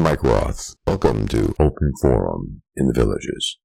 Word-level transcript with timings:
Mike 0.00 0.22
Roth. 0.22 0.74
Welcome 0.86 1.28
to 1.28 1.54
Open 1.60 1.92
Forum 2.00 2.62
in 2.74 2.86
the 2.86 2.94
Villages. 2.94 3.58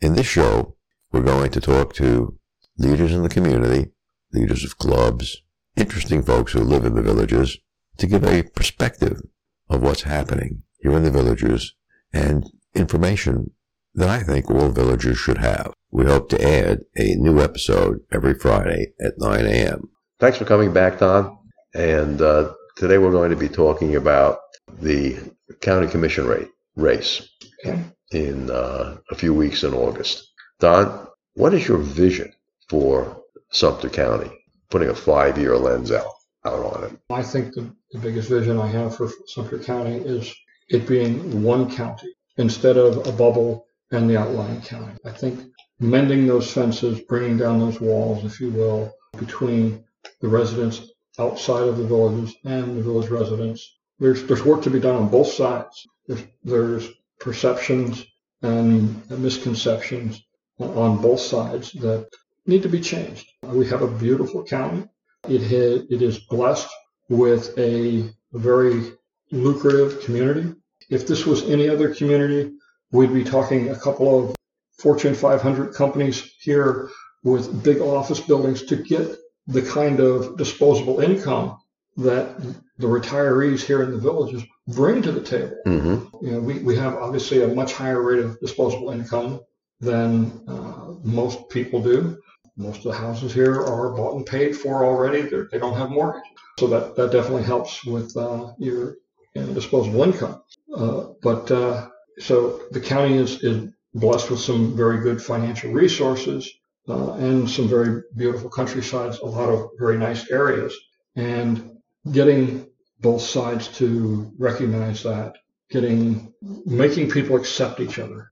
In 0.00 0.14
this 0.14 0.26
show, 0.26 0.76
we're 1.10 1.22
going 1.22 1.50
to 1.50 1.60
talk 1.60 1.94
to 1.94 2.38
leaders 2.78 3.12
in 3.12 3.24
the 3.24 3.28
community, 3.28 3.90
leaders 4.32 4.62
of 4.62 4.78
clubs, 4.78 5.42
interesting 5.76 6.22
folks 6.22 6.52
who 6.52 6.60
live 6.60 6.84
in 6.84 6.94
the 6.94 7.02
villages 7.02 7.58
to 7.98 8.06
give 8.06 8.22
a 8.22 8.44
perspective 8.44 9.20
of 9.68 9.82
what's 9.82 10.02
happening 10.02 10.62
here 10.78 10.92
in 10.92 11.02
the 11.02 11.10
villages 11.10 11.74
and 12.12 12.48
information 12.72 13.50
that 13.94 14.08
I 14.08 14.22
think 14.22 14.48
all 14.48 14.68
villagers 14.68 15.18
should 15.18 15.38
have. 15.38 15.72
We 15.90 16.04
hope 16.04 16.28
to 16.28 16.40
add 16.40 16.82
a 16.96 17.16
new 17.16 17.40
episode 17.40 17.98
every 18.12 18.34
Friday 18.34 18.92
at 19.04 19.14
9 19.18 19.44
a.m. 19.44 19.90
Thanks 20.20 20.38
for 20.38 20.44
coming 20.44 20.72
back, 20.72 21.00
Don. 21.00 21.36
And 21.74 22.22
uh, 22.22 22.52
today 22.76 22.98
we're 22.98 23.10
going 23.10 23.30
to 23.30 23.36
be 23.36 23.48
talking 23.48 23.96
about 23.96 24.38
the 24.80 25.18
county 25.60 25.86
commission 25.88 26.26
rate 26.26 26.48
race 26.76 27.28
Okay. 27.64 27.82
in 28.12 28.50
uh, 28.50 28.96
a 29.10 29.14
few 29.14 29.34
weeks 29.34 29.64
in 29.64 29.74
August. 29.74 30.32
Don, 30.60 31.06
what 31.34 31.54
is 31.54 31.66
your 31.68 31.78
vision 31.78 32.32
for 32.68 33.22
Sumter 33.50 33.88
County? 33.88 34.30
Putting 34.70 34.88
a 34.88 34.94
five-year 34.94 35.56
lens 35.58 35.90
out 35.90 36.12
out 36.44 36.64
on 36.64 36.84
it. 36.84 36.98
I 37.10 37.22
think 37.22 37.52
the, 37.54 37.70
the 37.92 37.98
biggest 37.98 38.28
vision 38.30 38.58
I 38.58 38.66
have 38.68 38.96
for 38.96 39.10
Sumter 39.26 39.58
County 39.58 39.96
is 39.96 40.34
it 40.70 40.86
being 40.86 41.42
one 41.42 41.70
county 41.70 42.14
instead 42.38 42.76
of 42.78 43.06
a 43.06 43.12
bubble 43.12 43.66
and 43.90 44.08
the 44.08 44.16
outlying 44.16 44.62
county. 44.62 44.96
I 45.04 45.10
think 45.10 45.40
mending 45.80 46.26
those 46.26 46.50
fences, 46.50 47.00
bringing 47.00 47.36
down 47.36 47.58
those 47.58 47.80
walls, 47.80 48.24
if 48.24 48.40
you 48.40 48.50
will, 48.50 48.94
between 49.18 49.84
the 50.20 50.28
residents 50.28 50.90
outside 51.18 51.68
of 51.68 51.76
the 51.76 51.84
villages 51.84 52.34
and 52.44 52.78
the 52.78 52.82
village 52.82 53.10
residents. 53.10 53.78
There's 54.00 54.24
there's 54.24 54.44
work 54.44 54.62
to 54.62 54.70
be 54.70 54.80
done 54.80 54.96
on 54.96 55.08
both 55.08 55.28
sides. 55.28 55.86
There's 56.06 56.24
there's 56.42 56.88
perceptions 57.20 58.04
and 58.42 59.08
misconceptions 59.10 60.22
on 60.58 61.02
both 61.02 61.20
sides 61.20 61.72
that 61.72 62.08
need 62.46 62.62
to 62.62 62.68
be 62.68 62.80
changed. 62.80 63.30
We 63.42 63.66
have 63.68 63.82
a 63.82 63.98
beautiful 64.06 64.42
county. 64.42 64.88
It 65.28 65.42
ha- 65.42 65.86
it 65.90 66.00
is 66.00 66.18
blessed 66.18 66.70
with 67.10 67.56
a 67.58 68.10
very 68.32 68.92
lucrative 69.30 70.02
community. 70.02 70.54
If 70.88 71.06
this 71.06 71.26
was 71.26 71.42
any 71.42 71.68
other 71.68 71.94
community, 71.94 72.52
we'd 72.92 73.12
be 73.12 73.24
talking 73.24 73.68
a 73.68 73.78
couple 73.78 74.08
of 74.30 74.36
Fortune 74.78 75.14
500 75.14 75.74
companies 75.74 76.32
here 76.40 76.88
with 77.22 77.62
big 77.62 77.80
office 77.80 78.20
buildings 78.20 78.62
to 78.64 78.76
get 78.76 79.18
the 79.46 79.62
kind 79.62 80.00
of 80.00 80.38
disposable 80.38 81.00
income 81.00 81.59
that 82.00 82.40
the 82.78 82.86
retirees 82.86 83.60
here 83.62 83.82
in 83.82 83.90
the 83.90 83.98
villages 83.98 84.42
bring 84.68 85.02
to 85.02 85.12
the 85.12 85.22
table. 85.22 85.56
Mm-hmm. 85.66 86.26
You 86.26 86.32
know, 86.32 86.40
we, 86.40 86.58
we 86.60 86.76
have 86.76 86.94
obviously 86.94 87.42
a 87.42 87.48
much 87.48 87.72
higher 87.72 88.02
rate 88.02 88.20
of 88.20 88.40
disposable 88.40 88.90
income 88.90 89.40
than 89.80 90.42
uh, 90.48 90.94
most 91.02 91.48
people 91.48 91.82
do. 91.82 92.18
Most 92.56 92.78
of 92.78 92.92
the 92.92 92.98
houses 92.98 93.32
here 93.32 93.60
are 93.60 93.90
bought 93.90 94.16
and 94.16 94.26
paid 94.26 94.56
for 94.56 94.84
already. 94.84 95.22
They're, 95.22 95.48
they 95.50 95.58
don't 95.58 95.76
have 95.76 95.90
mortgage. 95.90 96.28
So 96.58 96.66
that, 96.68 96.96
that 96.96 97.12
definitely 97.12 97.44
helps 97.44 97.84
with 97.84 98.16
uh, 98.16 98.52
your 98.58 98.96
you 99.34 99.42
know, 99.42 99.54
disposable 99.54 100.02
income. 100.02 100.42
Uh, 100.74 101.06
but 101.22 101.50
uh, 101.50 101.88
so 102.18 102.60
the 102.70 102.80
county 102.80 103.16
is, 103.16 103.42
is 103.42 103.72
blessed 103.94 104.30
with 104.30 104.40
some 104.40 104.76
very 104.76 105.00
good 105.00 105.22
financial 105.22 105.72
resources 105.72 106.50
uh, 106.88 107.14
and 107.14 107.48
some 107.48 107.68
very 107.68 108.02
beautiful 108.16 108.50
countrysides, 108.50 109.18
a 109.18 109.26
lot 109.26 109.48
of 109.48 109.70
very 109.78 109.98
nice 109.98 110.30
areas. 110.30 110.74
And 111.16 111.79
getting 112.12 112.66
both 113.00 113.22
sides 113.22 113.68
to 113.78 114.32
recognize 114.38 115.02
that, 115.02 115.36
getting, 115.70 116.32
making 116.66 117.10
people 117.10 117.36
accept 117.36 117.80
each 117.80 117.98
other. 117.98 118.30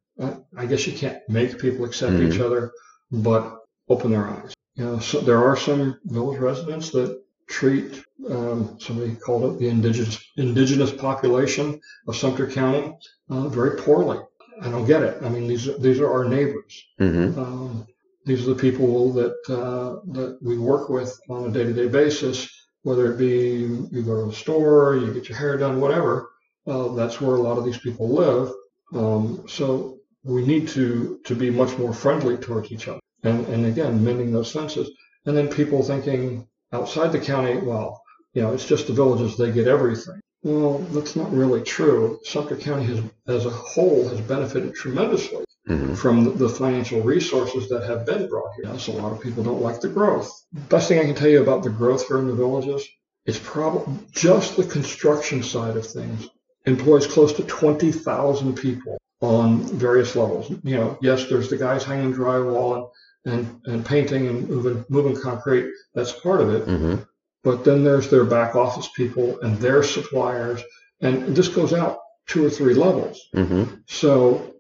I 0.57 0.67
guess 0.67 0.87
you 0.87 0.93
can't 0.93 1.21
make 1.29 1.59
people 1.59 1.85
accept 1.85 2.15
Mhm. 2.15 2.33
each 2.33 2.41
other, 2.41 2.73
but 3.13 3.61
open 3.89 4.11
their 4.11 4.29
eyes. 4.29 4.53
You 4.75 4.85
know, 4.85 4.99
so 4.99 5.21
there 5.21 5.43
are 5.45 5.57
some 5.57 5.99
village 6.07 6.41
residents 6.41 6.91
that 6.91 7.21
treat, 7.49 8.03
um, 8.29 8.77
somebody 8.81 9.15
called 9.15 9.45
it 9.45 9.59
the 9.59 9.69
indigenous 9.69 10.19
indigenous 10.37 10.93
population 10.93 11.81
of 12.07 12.17
Sumter 12.17 12.47
County 12.47 12.93
uh, 13.31 13.49
very 13.49 13.77
poorly. 13.79 14.19
I 14.61 14.71
don't 14.71 14.87
get 14.87 15.03
it. 15.03 15.23
I 15.23 15.29
mean, 15.29 15.47
these 15.47 15.69
are, 15.69 15.79
these 15.79 16.01
are 16.01 16.11
our 16.11 16.25
neighbors. 16.25 16.85
Mm-hmm. 17.01 17.39
Um, 17.39 17.87
these 18.27 18.43
are 18.47 18.55
the 18.55 18.61
people 18.61 19.13
that 19.13 19.37
uh, 19.49 20.01
that 20.13 20.39
we 20.43 20.59
work 20.59 20.89
with 20.91 21.19
on 21.31 21.47
a 21.47 21.51
day-to-day 21.51 21.89
basis. 21.89 22.49
Whether 22.89 23.13
it 23.13 23.19
be 23.19 23.69
you 23.95 24.03
go 24.03 24.25
to 24.25 24.31
the 24.31 24.37
store, 24.45 24.97
you 24.97 25.13
get 25.13 25.29
your 25.29 25.37
hair 25.37 25.59
done, 25.59 25.79
whatever. 25.79 26.31
Uh, 26.67 26.89
that's 26.95 27.21
where 27.21 27.37
a 27.37 27.43
lot 27.49 27.59
of 27.59 27.67
these 27.67 27.77
people 27.77 28.09
live. 28.09 28.51
Um, 28.95 29.45
so 29.47 29.99
we 30.25 30.47
need 30.47 30.69
to 30.69 31.21
to 31.25 31.35
be 31.35 31.51
much 31.51 31.77
more 31.77 31.93
friendly 31.93 32.39
towards 32.39 32.73
each 32.73 32.89
other. 32.89 33.01
And 33.25 33.47
and 33.49 33.67
again, 33.67 34.03
mending 34.03 34.33
those 34.33 34.53
fences. 34.53 34.89
And 35.27 35.37
then 35.37 35.49
people 35.49 35.83
thinking 35.83 36.49
outside 36.73 37.13
the 37.13 37.21
county, 37.21 37.59
well, 37.59 38.01
you 38.33 38.41
know, 38.41 38.55
it's 38.55 38.65
just 38.73 38.87
the 38.87 38.95
villages; 38.95 39.37
they 39.37 39.53
get 39.53 39.69
everything. 39.69 40.21
Well, 40.43 40.79
that's 40.95 41.15
not 41.15 41.31
really 41.31 41.63
true. 41.63 42.21
Sumter 42.25 42.57
County 42.57 42.87
has, 42.87 43.03
as 43.27 43.45
a 43.45 43.51
whole, 43.51 44.09
has 44.09 44.21
benefited 44.23 44.75
tremendously 44.75 45.45
Mm-hmm. 45.69 45.95
from 45.95 46.25
the- 46.25 46.31
the 46.31 46.49
financial 46.49 47.03
resources 47.03 47.69
that 47.69 47.83
have 47.85 48.07
been 48.07 48.29
brought 48.29 48.53
here. 48.57 48.79
so 48.79 48.93
a 48.93 49.01
lot 49.03 49.13
of 49.13 49.21
people 49.21 49.43
don't 49.43 49.61
like 49.63 49.81
the 49.81 49.89
growth. 49.89 50.31
Best 50.71 50.89
thing 50.89 50.99
I 50.99 51.05
can 51.05 51.15
tell 51.15 51.29
you 51.29 51.43
about 51.43 51.63
the 51.63 51.71
growth 51.71 52.09
here 52.09 52.19
in 52.19 52.27
the 52.27 52.35
villages, 52.35 52.87
it's 53.27 53.39
probably 53.39 53.95
just 54.11 54.57
the 54.57 54.65
construction 54.65 55.43
side 55.43 55.77
of 55.77 55.87
things 55.87 56.29
employs 56.67 57.07
close 57.07 57.33
to 57.35 57.43
20,000 57.43 58.55
people 58.55 58.99
on 59.21 59.59
various 59.61 60.15
levels. 60.17 60.51
You 60.63 60.77
know, 60.77 60.99
yes, 61.03 61.27
there's 61.29 61.51
the 61.51 61.57
guys 61.57 61.85
hanging 61.85 62.15
drywall 62.15 62.91
and, 63.25 63.35
and, 63.35 63.61
and 63.67 63.87
painting 63.87 64.27
and 64.29 64.49
moving, 64.49 64.85
moving 64.89 65.21
concrete. 65.21 65.71
That's 65.95 66.13
part 66.13 66.41
of 66.41 66.51
it. 66.55 66.67
Mm-hmm. 66.67 67.03
But 67.43 67.65
then 67.65 67.85
there's 67.85 68.09
their 68.11 68.25
back 68.25 68.55
office 68.55 68.89
people 68.97 69.41
and 69.41 69.59
their 69.59 69.83
suppliers. 69.83 70.63
And 71.01 71.37
this 71.37 71.49
goes 71.49 71.73
out 71.73 71.99
two 72.27 72.45
or 72.45 72.51
three 72.51 72.75
levels. 72.75 73.21
Mm-hmm. 73.35 73.75
So 73.87 74.55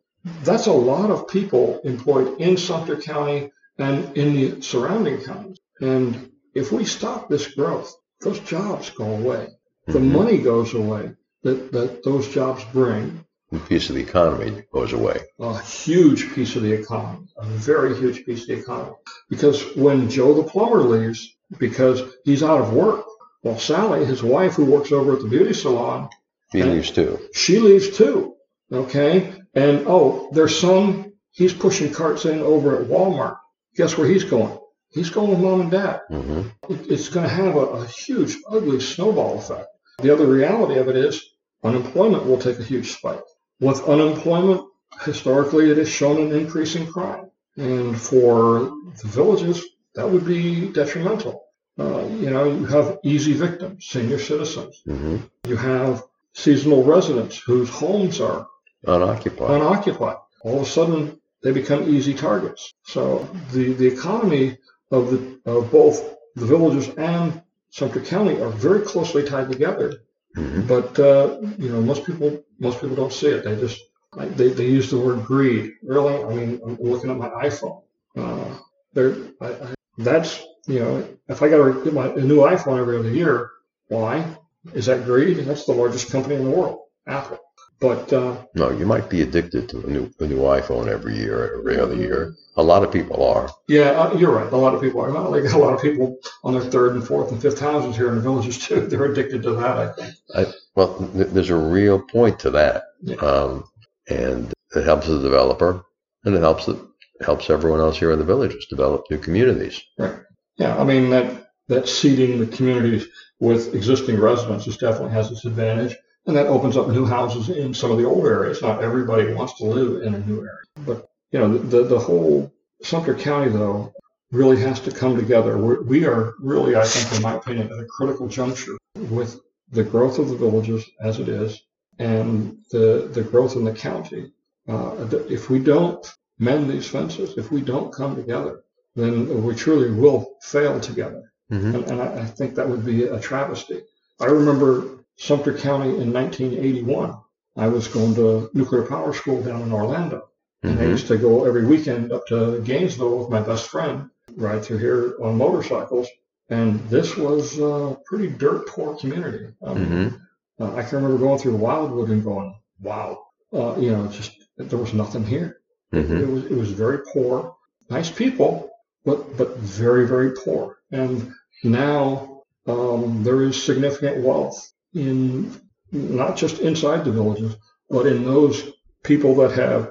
that's 0.44 0.66
a 0.66 0.72
lot 0.72 1.10
of 1.10 1.28
people 1.28 1.80
employed 1.84 2.40
in 2.40 2.56
Sumter 2.56 2.96
County 2.96 3.50
and 3.78 4.16
in 4.16 4.34
the 4.34 4.62
surrounding 4.62 5.20
counties. 5.22 5.58
And 5.80 6.30
if 6.54 6.72
we 6.72 6.84
stop 6.84 7.28
this 7.28 7.54
growth, 7.54 7.94
those 8.20 8.40
jobs 8.40 8.90
go 8.90 9.04
away. 9.04 9.48
The 9.86 9.98
Mhm. 10.00 10.12
money 10.12 10.38
goes 10.38 10.74
away 10.74 11.12
that, 11.44 11.72
that 11.72 12.02
those 12.04 12.28
jobs 12.28 12.64
bring. 12.72 13.24
A 13.52 13.58
piece 13.58 13.88
of 13.88 13.94
the 13.94 14.02
economy 14.02 14.64
goes 14.72 14.92
away. 14.92 15.20
A 15.38 15.58
huge 15.62 16.34
piece 16.34 16.56
of 16.56 16.62
the 16.62 16.72
economy, 16.72 17.26
a 17.38 17.46
very 17.46 17.96
huge 17.96 18.26
piece 18.26 18.42
of 18.42 18.48
the 18.48 18.54
economy. 18.54 18.96
Because 19.30 19.62
when 19.76 20.10
Joe 20.10 20.34
the 20.34 20.42
plumber 20.42 20.82
leaves, 20.82 21.34
because 21.58 22.02
he's 22.24 22.42
out 22.42 22.60
of 22.60 22.74
work, 22.74 23.06
well, 23.42 23.58
Sally, 23.58 24.04
his 24.04 24.22
wife 24.22 24.54
who 24.54 24.64
works 24.66 24.92
over 24.92 25.14
at 25.14 25.22
the 25.22 25.28
beauty 25.28 25.54
salon, 25.54 26.08
He 26.52 26.62
leaves 26.62 26.90
too. 26.90 27.18
she 27.32 27.58
leaves 27.60 27.96
too. 27.96 28.34
Okay. 28.70 29.32
And 29.54 29.84
oh, 29.86 30.28
their 30.32 30.48
son, 30.48 31.12
he's 31.30 31.52
pushing 31.52 31.92
carts 31.92 32.24
in 32.24 32.40
over 32.40 32.80
at 32.80 32.88
Walmart. 32.88 33.38
Guess 33.76 33.96
where 33.96 34.08
he's 34.08 34.24
going? 34.24 34.58
He's 34.90 35.10
going 35.10 35.30
with 35.30 35.40
mom 35.40 35.60
and 35.62 35.70
dad. 35.70 36.00
Mm-hmm. 36.10 36.72
It- 36.72 36.90
It's 36.90 37.08
going 37.08 37.28
to 37.28 37.34
have 37.34 37.56
a, 37.56 37.66
a 37.82 37.86
huge, 37.86 38.36
ugly 38.50 38.80
snowball 38.80 39.38
effect. 39.38 39.68
The 40.00 40.12
other 40.12 40.26
reality 40.26 40.78
of 40.78 40.88
it 40.88 40.96
is 40.96 41.22
unemployment 41.64 42.24
will 42.26 42.38
take 42.38 42.58
a 42.58 42.62
huge 42.64 42.92
spike. 42.92 43.20
With 43.60 43.82
unemployment, 43.88 44.62
historically, 45.02 45.70
it 45.70 45.76
has 45.78 45.88
shown 45.88 46.20
an 46.20 46.32
increase 46.38 46.76
in 46.76 46.86
crime. 46.86 47.30
And 47.56 48.00
for 48.00 48.72
the 49.02 49.08
villages, 49.08 49.64
that 49.94 50.08
would 50.08 50.24
be 50.24 50.68
detrimental. 50.68 51.44
Uh, 51.78 52.04
you 52.06 52.30
know, 52.30 52.44
you 52.44 52.64
have 52.66 52.98
easy 53.04 53.32
victims, 53.32 53.86
senior 53.86 54.18
citizens. 54.18 54.80
Mm-hmm. 54.86 55.16
You 55.46 55.56
have 55.56 56.02
seasonal 56.34 56.84
residents 56.84 57.38
whose 57.38 57.68
homes 57.68 58.20
are 58.20 58.46
Unoccupied. 58.86 59.50
unoccupied. 59.50 60.16
All 60.42 60.56
of 60.56 60.62
a 60.62 60.66
sudden, 60.66 61.20
they 61.42 61.52
become 61.52 61.88
easy 61.88 62.14
targets. 62.14 62.72
So 62.84 63.28
the, 63.52 63.72
the 63.72 63.86
economy 63.86 64.58
of 64.90 65.10
the 65.10 65.40
of 65.44 65.70
both 65.70 66.16
the 66.34 66.46
villages 66.46 66.88
and 66.96 67.42
Sumter 67.70 68.00
County 68.00 68.40
are 68.40 68.50
very 68.50 68.80
closely 68.80 69.24
tied 69.24 69.50
together. 69.50 69.94
Mm-hmm. 70.36 70.66
But 70.66 70.98
uh, 70.98 71.38
you 71.58 71.70
know, 71.70 71.80
most 71.80 72.04
people 72.04 72.44
most 72.58 72.80
people 72.80 72.96
don't 72.96 73.12
see 73.12 73.28
it. 73.28 73.44
They 73.44 73.56
just 73.56 73.80
like, 74.14 74.36
they 74.36 74.48
they 74.48 74.66
use 74.66 74.90
the 74.90 74.98
word 74.98 75.24
greed. 75.24 75.74
Really, 75.82 76.22
I 76.22 76.34
mean, 76.34 76.60
I'm 76.64 76.76
looking 76.76 77.10
at 77.10 77.16
my 77.16 77.28
iPhone. 77.28 77.82
Uh, 78.16 78.54
there, 78.94 79.16
I, 79.40 79.48
I, 79.48 79.74
that's 79.98 80.42
you 80.66 80.80
know, 80.80 81.08
if 81.28 81.42
I 81.42 81.48
got 81.48 81.58
to 81.58 81.84
get 81.84 81.92
my 81.92 82.06
a 82.06 82.20
new 82.20 82.38
iPhone 82.38 82.78
every 82.78 82.98
other 82.98 83.10
year, 83.10 83.50
why? 83.88 84.36
Is 84.74 84.86
that 84.86 85.04
greed? 85.04 85.38
That's 85.38 85.64
the 85.64 85.72
largest 85.72 86.10
company 86.10 86.34
in 86.34 86.44
the 86.44 86.50
world, 86.50 86.80
Apple. 87.06 87.38
But 87.80 88.12
uh, 88.12 88.44
No, 88.54 88.70
you 88.70 88.84
might 88.86 89.08
be 89.08 89.22
addicted 89.22 89.68
to 89.68 89.84
a 89.86 89.90
new 89.90 90.10
a 90.18 90.26
new 90.26 90.38
iPhone 90.38 90.88
every 90.88 91.16
year, 91.16 91.58
every 91.58 91.78
other 91.78 91.94
year. 91.94 92.34
A 92.56 92.62
lot 92.62 92.82
of 92.82 92.92
people 92.92 93.24
are. 93.24 93.48
Yeah, 93.68 93.90
uh, 93.90 94.16
you're 94.16 94.32
right. 94.34 94.52
A 94.52 94.56
lot 94.56 94.74
of 94.74 94.80
people 94.80 95.00
are. 95.00 95.12
Not 95.12 95.30
like 95.30 95.44
a 95.52 95.58
lot 95.58 95.74
of 95.74 95.80
people 95.80 96.18
on 96.42 96.54
their 96.54 96.62
third 96.62 96.94
and 96.94 97.06
fourth 97.06 97.30
and 97.30 97.40
fifth 97.40 97.60
houses 97.60 97.96
here 97.96 98.08
in 98.08 98.16
the 98.16 98.20
villages 98.20 98.58
too. 98.66 98.80
They're 98.80 99.04
addicted 99.04 99.42
to 99.44 99.52
that. 99.52 99.78
I 99.78 99.92
think. 99.92 100.54
Well, 100.74 100.98
th- 101.14 101.28
there's 101.28 101.50
a 101.50 101.56
real 101.56 102.00
point 102.00 102.40
to 102.40 102.50
that. 102.50 102.84
Yeah. 103.02 103.16
Um, 103.16 103.64
and 104.08 104.52
it 104.74 104.84
helps 104.84 105.06
the 105.06 105.20
developer, 105.20 105.84
and 106.24 106.34
it 106.34 106.40
helps 106.40 106.66
the 106.66 106.88
helps 107.20 107.50
everyone 107.50 107.80
else 107.80 107.98
here 107.98 108.12
in 108.12 108.18
the 108.18 108.24
villages 108.24 108.66
develop 108.66 109.04
new 109.10 109.18
communities. 109.18 109.80
Right. 109.98 110.14
Yeah, 110.56 110.76
I 110.76 110.84
mean, 110.84 111.10
that, 111.10 111.50
that 111.68 111.88
seeding 111.88 112.38
the 112.38 112.46
communities 112.46 113.06
with 113.40 113.74
existing 113.74 114.20
residents 114.20 114.66
is 114.66 114.76
definitely 114.76 115.12
has 115.12 115.30
its 115.30 115.44
advantage. 115.44 115.96
And 116.28 116.36
that 116.36 116.46
opens 116.46 116.76
up 116.76 116.88
new 116.88 117.06
houses 117.06 117.48
in 117.48 117.72
some 117.72 117.90
of 117.90 117.96
the 117.96 118.04
old 118.04 118.26
areas. 118.26 118.60
Not 118.60 118.84
everybody 118.84 119.32
wants 119.32 119.54
to 119.54 119.64
live 119.64 120.02
in 120.02 120.14
a 120.14 120.18
new 120.18 120.40
area. 120.40 120.66
But, 120.76 121.08
you 121.32 121.38
know, 121.38 121.56
the, 121.56 121.84
the 121.84 121.98
whole 121.98 122.52
Sumter 122.82 123.14
County, 123.14 123.50
though, 123.50 123.94
really 124.30 124.60
has 124.60 124.78
to 124.80 124.90
come 124.90 125.16
together. 125.16 125.56
We're, 125.56 125.82
we 125.82 126.04
are 126.04 126.34
really, 126.38 126.76
I 126.76 126.84
think, 126.84 127.16
in 127.16 127.22
my 127.22 127.36
opinion, 127.36 127.72
at 127.72 127.78
a 127.78 127.86
critical 127.86 128.28
juncture 128.28 128.76
with 128.94 129.40
the 129.70 129.82
growth 129.82 130.18
of 130.18 130.28
the 130.28 130.36
villages 130.36 130.84
as 131.00 131.18
it 131.18 131.30
is 131.30 131.62
and 131.98 132.58
the, 132.72 133.08
the 133.10 133.22
growth 133.22 133.56
in 133.56 133.64
the 133.64 133.72
county. 133.72 134.30
Uh, 134.68 135.08
if 135.30 135.48
we 135.48 135.58
don't 135.58 136.14
mend 136.38 136.68
these 136.68 136.86
fences, 136.86 137.38
if 137.38 137.50
we 137.50 137.62
don't 137.62 137.90
come 137.90 138.14
together, 138.16 138.64
then 138.94 139.42
we 139.42 139.54
truly 139.54 139.90
will 139.90 140.36
fail 140.42 140.78
together. 140.78 141.32
Mm-hmm. 141.50 141.74
And, 141.74 141.90
and 141.90 142.02
I, 142.02 142.20
I 142.20 142.24
think 142.26 142.54
that 142.56 142.68
would 142.68 142.84
be 142.84 143.04
a 143.04 143.18
travesty. 143.18 143.80
I 144.20 144.26
remember 144.26 144.97
Sumter 145.18 145.52
County 145.52 145.90
in 146.00 146.12
1981. 146.12 147.14
I 147.56 147.66
was 147.68 147.88
going 147.88 148.14
to 148.14 148.50
nuclear 148.54 148.84
power 148.84 149.12
school 149.12 149.42
down 149.42 149.62
in 149.62 149.72
Orlando. 149.72 150.28
And 150.62 150.78
I 150.78 150.84
Mhm. 150.84 150.90
used 150.90 151.08
to 151.08 151.18
go 151.18 151.44
every 151.44 151.66
weekend 151.66 152.12
up 152.12 152.26
to 152.28 152.60
Gainesville 152.60 153.18
with 153.18 153.28
my 153.28 153.40
best 153.40 153.66
friend, 153.68 154.10
ride 154.36 154.64
through 154.64 154.78
here 154.78 155.14
on 155.22 155.36
motorcycles. 155.36 156.08
And 156.48 156.80
this 156.88 157.16
was 157.16 157.58
a 157.58 157.98
pretty 158.06 158.28
dirt 158.28 158.66
poor 158.68 158.96
community. 158.96 159.54
Um, 159.62 159.76
Mhm. 159.78 160.20
uh, 160.60 160.74
I 160.74 160.82
can 160.82 161.02
remember 161.02 161.18
going 161.18 161.38
through 161.38 161.56
Wildwood 161.56 162.10
and 162.10 162.24
going, 162.24 162.54
wow, 162.80 163.18
uh, 163.52 163.74
you 163.78 163.90
know, 163.90 164.06
just 164.06 164.32
there 164.56 164.78
was 164.78 164.94
nothing 164.94 165.24
here. 165.24 165.58
Mhm. 165.92 166.20
It 166.20 166.28
was 166.28 166.44
it 166.44 166.56
was 166.56 166.70
very 166.70 166.98
poor, 167.12 167.54
nice 167.90 168.10
people, 168.10 168.70
but 169.04 169.36
but 169.36 169.56
very 169.58 170.06
very 170.06 170.32
poor. 170.32 170.76
And 170.92 171.32
now 171.64 172.42
um, 172.66 173.22
there 173.24 173.42
is 173.42 173.62
significant 173.62 174.22
wealth 174.22 174.72
in 174.98 175.60
not 175.92 176.36
just 176.36 176.60
inside 176.60 177.04
the 177.04 177.12
villages, 177.12 177.56
but 177.88 178.06
in 178.06 178.24
those 178.24 178.72
people 179.04 179.34
that 179.36 179.52
have 179.52 179.90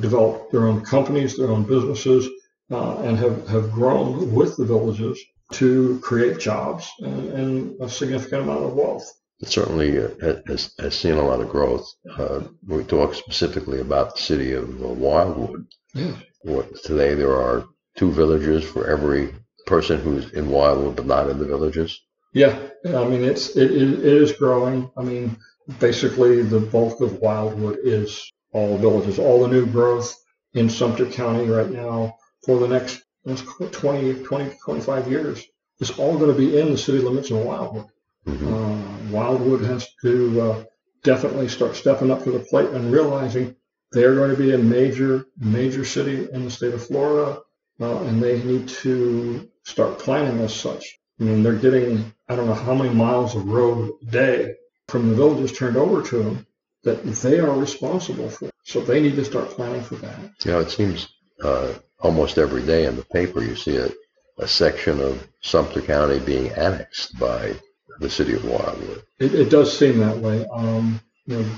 developed 0.00 0.52
their 0.52 0.66
own 0.66 0.80
companies, 0.84 1.36
their 1.36 1.48
own 1.48 1.64
businesses, 1.64 2.28
uh, 2.70 2.98
and 2.98 3.16
have 3.16 3.48
have 3.48 3.72
grown 3.72 4.32
with 4.34 4.56
the 4.56 4.64
villages 4.64 5.18
to 5.52 5.98
create 6.00 6.38
jobs 6.38 6.90
and, 7.00 7.32
and 7.32 7.80
a 7.80 7.88
significant 7.88 8.42
amount 8.42 8.64
of 8.64 8.74
wealth. 8.74 9.10
It 9.40 9.48
certainly 9.48 9.98
uh, 9.98 10.08
has, 10.46 10.74
has 10.78 10.98
seen 10.98 11.14
a 11.14 11.22
lot 11.22 11.40
of 11.40 11.48
growth. 11.48 11.86
Uh, 12.18 12.40
we 12.66 12.82
talk 12.84 13.14
specifically 13.14 13.80
about 13.80 14.16
the 14.16 14.20
city 14.20 14.52
of 14.52 14.68
uh, 14.82 14.88
Wildwood. 14.88 15.66
Yeah. 15.94 16.16
What, 16.42 16.82
today 16.82 17.14
there 17.14 17.40
are 17.40 17.64
two 17.96 18.10
villages 18.10 18.64
for 18.64 18.86
every 18.88 19.34
person 19.66 20.00
who's 20.00 20.30
in 20.32 20.50
Wildwood 20.50 20.96
but 20.96 21.06
not 21.06 21.30
in 21.30 21.38
the 21.38 21.46
villages. 21.46 21.98
Yeah, 22.32 22.58
I 22.86 23.04
mean 23.04 23.24
it's 23.24 23.56
it, 23.56 23.70
it, 23.70 23.92
it 24.00 24.04
is 24.22 24.32
growing. 24.32 24.90
I 24.96 25.02
mean, 25.02 25.36
basically 25.78 26.42
the 26.42 26.60
bulk 26.60 27.00
of 27.00 27.20
Wildwood 27.20 27.78
is 27.82 28.32
all 28.52 28.78
villages. 28.78 29.18
All 29.18 29.42
the 29.42 29.48
new 29.48 29.66
growth 29.66 30.14
in 30.54 30.70
Sumter 30.70 31.06
County 31.06 31.46
right 31.48 31.70
now 31.70 32.16
for 32.44 32.58
the 32.58 32.68
next 32.68 33.02
let's 33.24 33.42
call 33.42 33.66
it 33.66 33.72
20, 33.72 34.24
20, 34.24 34.56
25 34.64 35.10
years 35.10 35.44
is 35.80 35.90
all 35.98 36.16
going 36.18 36.32
to 36.32 36.38
be 36.38 36.58
in 36.58 36.70
the 36.70 36.78
city 36.78 36.98
limits 36.98 37.30
of 37.30 37.38
Wildwood. 37.44 37.86
Mhm. 38.26 38.46
Uh, 38.52 39.12
Wildwood 39.12 39.62
has 39.64 39.86
to 40.02 40.40
uh, 40.40 40.64
definitely 41.02 41.48
start 41.48 41.76
stepping 41.76 42.10
up 42.10 42.24
to 42.24 42.30
the 42.30 42.40
plate 42.40 42.70
and 42.70 42.92
realizing 42.92 43.54
they're 43.92 44.14
going 44.14 44.30
to 44.30 44.36
be 44.36 44.52
a 44.54 44.58
major, 44.58 45.26
major 45.38 45.84
city 45.84 46.28
in 46.32 46.44
the 46.44 46.50
state 46.50 46.74
of 46.74 46.86
Florida, 46.86 47.40
uh, 47.80 47.98
and 48.04 48.22
they 48.22 48.42
need 48.42 48.68
to 48.68 49.48
start 49.64 49.98
planning 49.98 50.40
as 50.40 50.54
such. 50.54 50.98
I 51.20 51.24
mean, 51.24 51.42
they're 51.42 51.54
getting, 51.54 52.12
I 52.28 52.36
don't 52.36 52.46
know 52.46 52.54
how 52.54 52.74
many 52.74 52.90
miles 52.94 53.34
of 53.34 53.46
road 53.46 53.92
a 54.02 54.06
day 54.06 54.54
from 54.88 55.08
the 55.08 55.14
villages 55.16 55.56
turned 55.56 55.76
over 55.76 56.02
to 56.02 56.22
them 56.22 56.46
that 56.84 57.02
they 57.04 57.40
are 57.40 57.52
responsible 57.58 58.30
for. 58.30 58.50
So 58.64 58.80
they 58.80 59.00
need 59.00 59.16
to 59.16 59.24
start 59.24 59.50
planning 59.50 59.82
for 59.82 59.96
that. 59.96 60.18
You 60.44 60.52
know, 60.52 60.60
it 60.60 60.70
seems 60.70 61.08
uh, 61.42 61.74
almost 62.00 62.38
every 62.38 62.62
day 62.62 62.86
in 62.86 62.96
the 62.96 63.04
paper 63.04 63.42
you 63.42 63.56
see 63.56 63.76
a, 63.76 63.90
a 64.38 64.46
section 64.46 65.00
of 65.00 65.26
Sumter 65.40 65.80
County 65.80 66.20
being 66.20 66.50
annexed 66.52 67.18
by 67.18 67.54
the 67.98 68.08
city 68.08 68.34
of 68.34 68.44
Wildwood. 68.44 69.02
It, 69.18 69.34
it 69.34 69.50
does 69.50 69.76
seem 69.76 69.98
that 69.98 70.18
way. 70.18 70.46
Um, 70.52 71.00
you 71.26 71.38
know, 71.40 71.50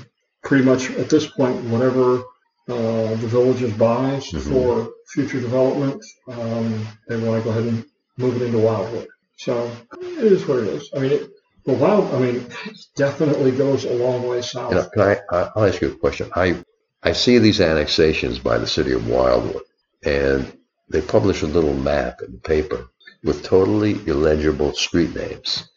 pretty 0.43 0.65
much 0.65 0.89
at 0.91 1.09
this 1.09 1.27
point, 1.27 1.63
whatever 1.65 2.23
uh, 2.67 3.15
the 3.15 3.27
villages 3.27 3.73
buys 3.73 4.31
Mhm. 4.31 4.51
for 4.51 4.93
future 5.07 5.39
development, 5.39 6.03
um, 6.27 6.87
they 7.07 7.17
want 7.17 7.41
to 7.41 7.43
go 7.43 7.49
ahead 7.51 7.65
and 7.65 7.85
move 8.17 8.41
it 8.41 8.45
into 8.45 8.57
Wildwood. 8.59 9.07
So 9.41 9.71
it 9.99 10.31
is 10.31 10.45
what 10.45 10.59
it 10.59 10.67
is. 10.67 10.91
I 10.95 10.99
mean, 10.99 11.13
it, 11.13 11.31
the 11.65 11.73
wild, 11.73 12.13
I 12.13 12.19
mean, 12.19 12.35
it 12.35 12.85
definitely 12.95 13.51
goes 13.51 13.85
a 13.85 13.93
long 13.95 14.27
way 14.27 14.39
south. 14.43 14.69
You 14.69 14.77
know, 14.77 14.89
can 14.89 15.01
I, 15.01 15.35
I- 15.35 15.51
I'll 15.55 15.65
ask 15.65 15.81
you 15.81 15.91
a 15.91 15.95
question. 15.95 16.29
I, 16.35 16.63
I 17.01 17.13
see 17.13 17.39
these 17.39 17.59
annexations 17.59 18.37
by 18.37 18.59
the 18.59 18.67
city 18.67 18.91
of 18.91 19.07
Wildwood, 19.07 19.63
and 20.05 20.55
they 20.89 21.01
publish 21.01 21.41
a 21.41 21.47
little 21.47 21.73
map 21.73 22.21
in 22.21 22.33
the 22.33 22.37
paper 22.37 22.87
with 23.23 23.41
totally 23.41 23.93
illegible 24.05 24.73
street 24.73 25.15
names. 25.15 25.71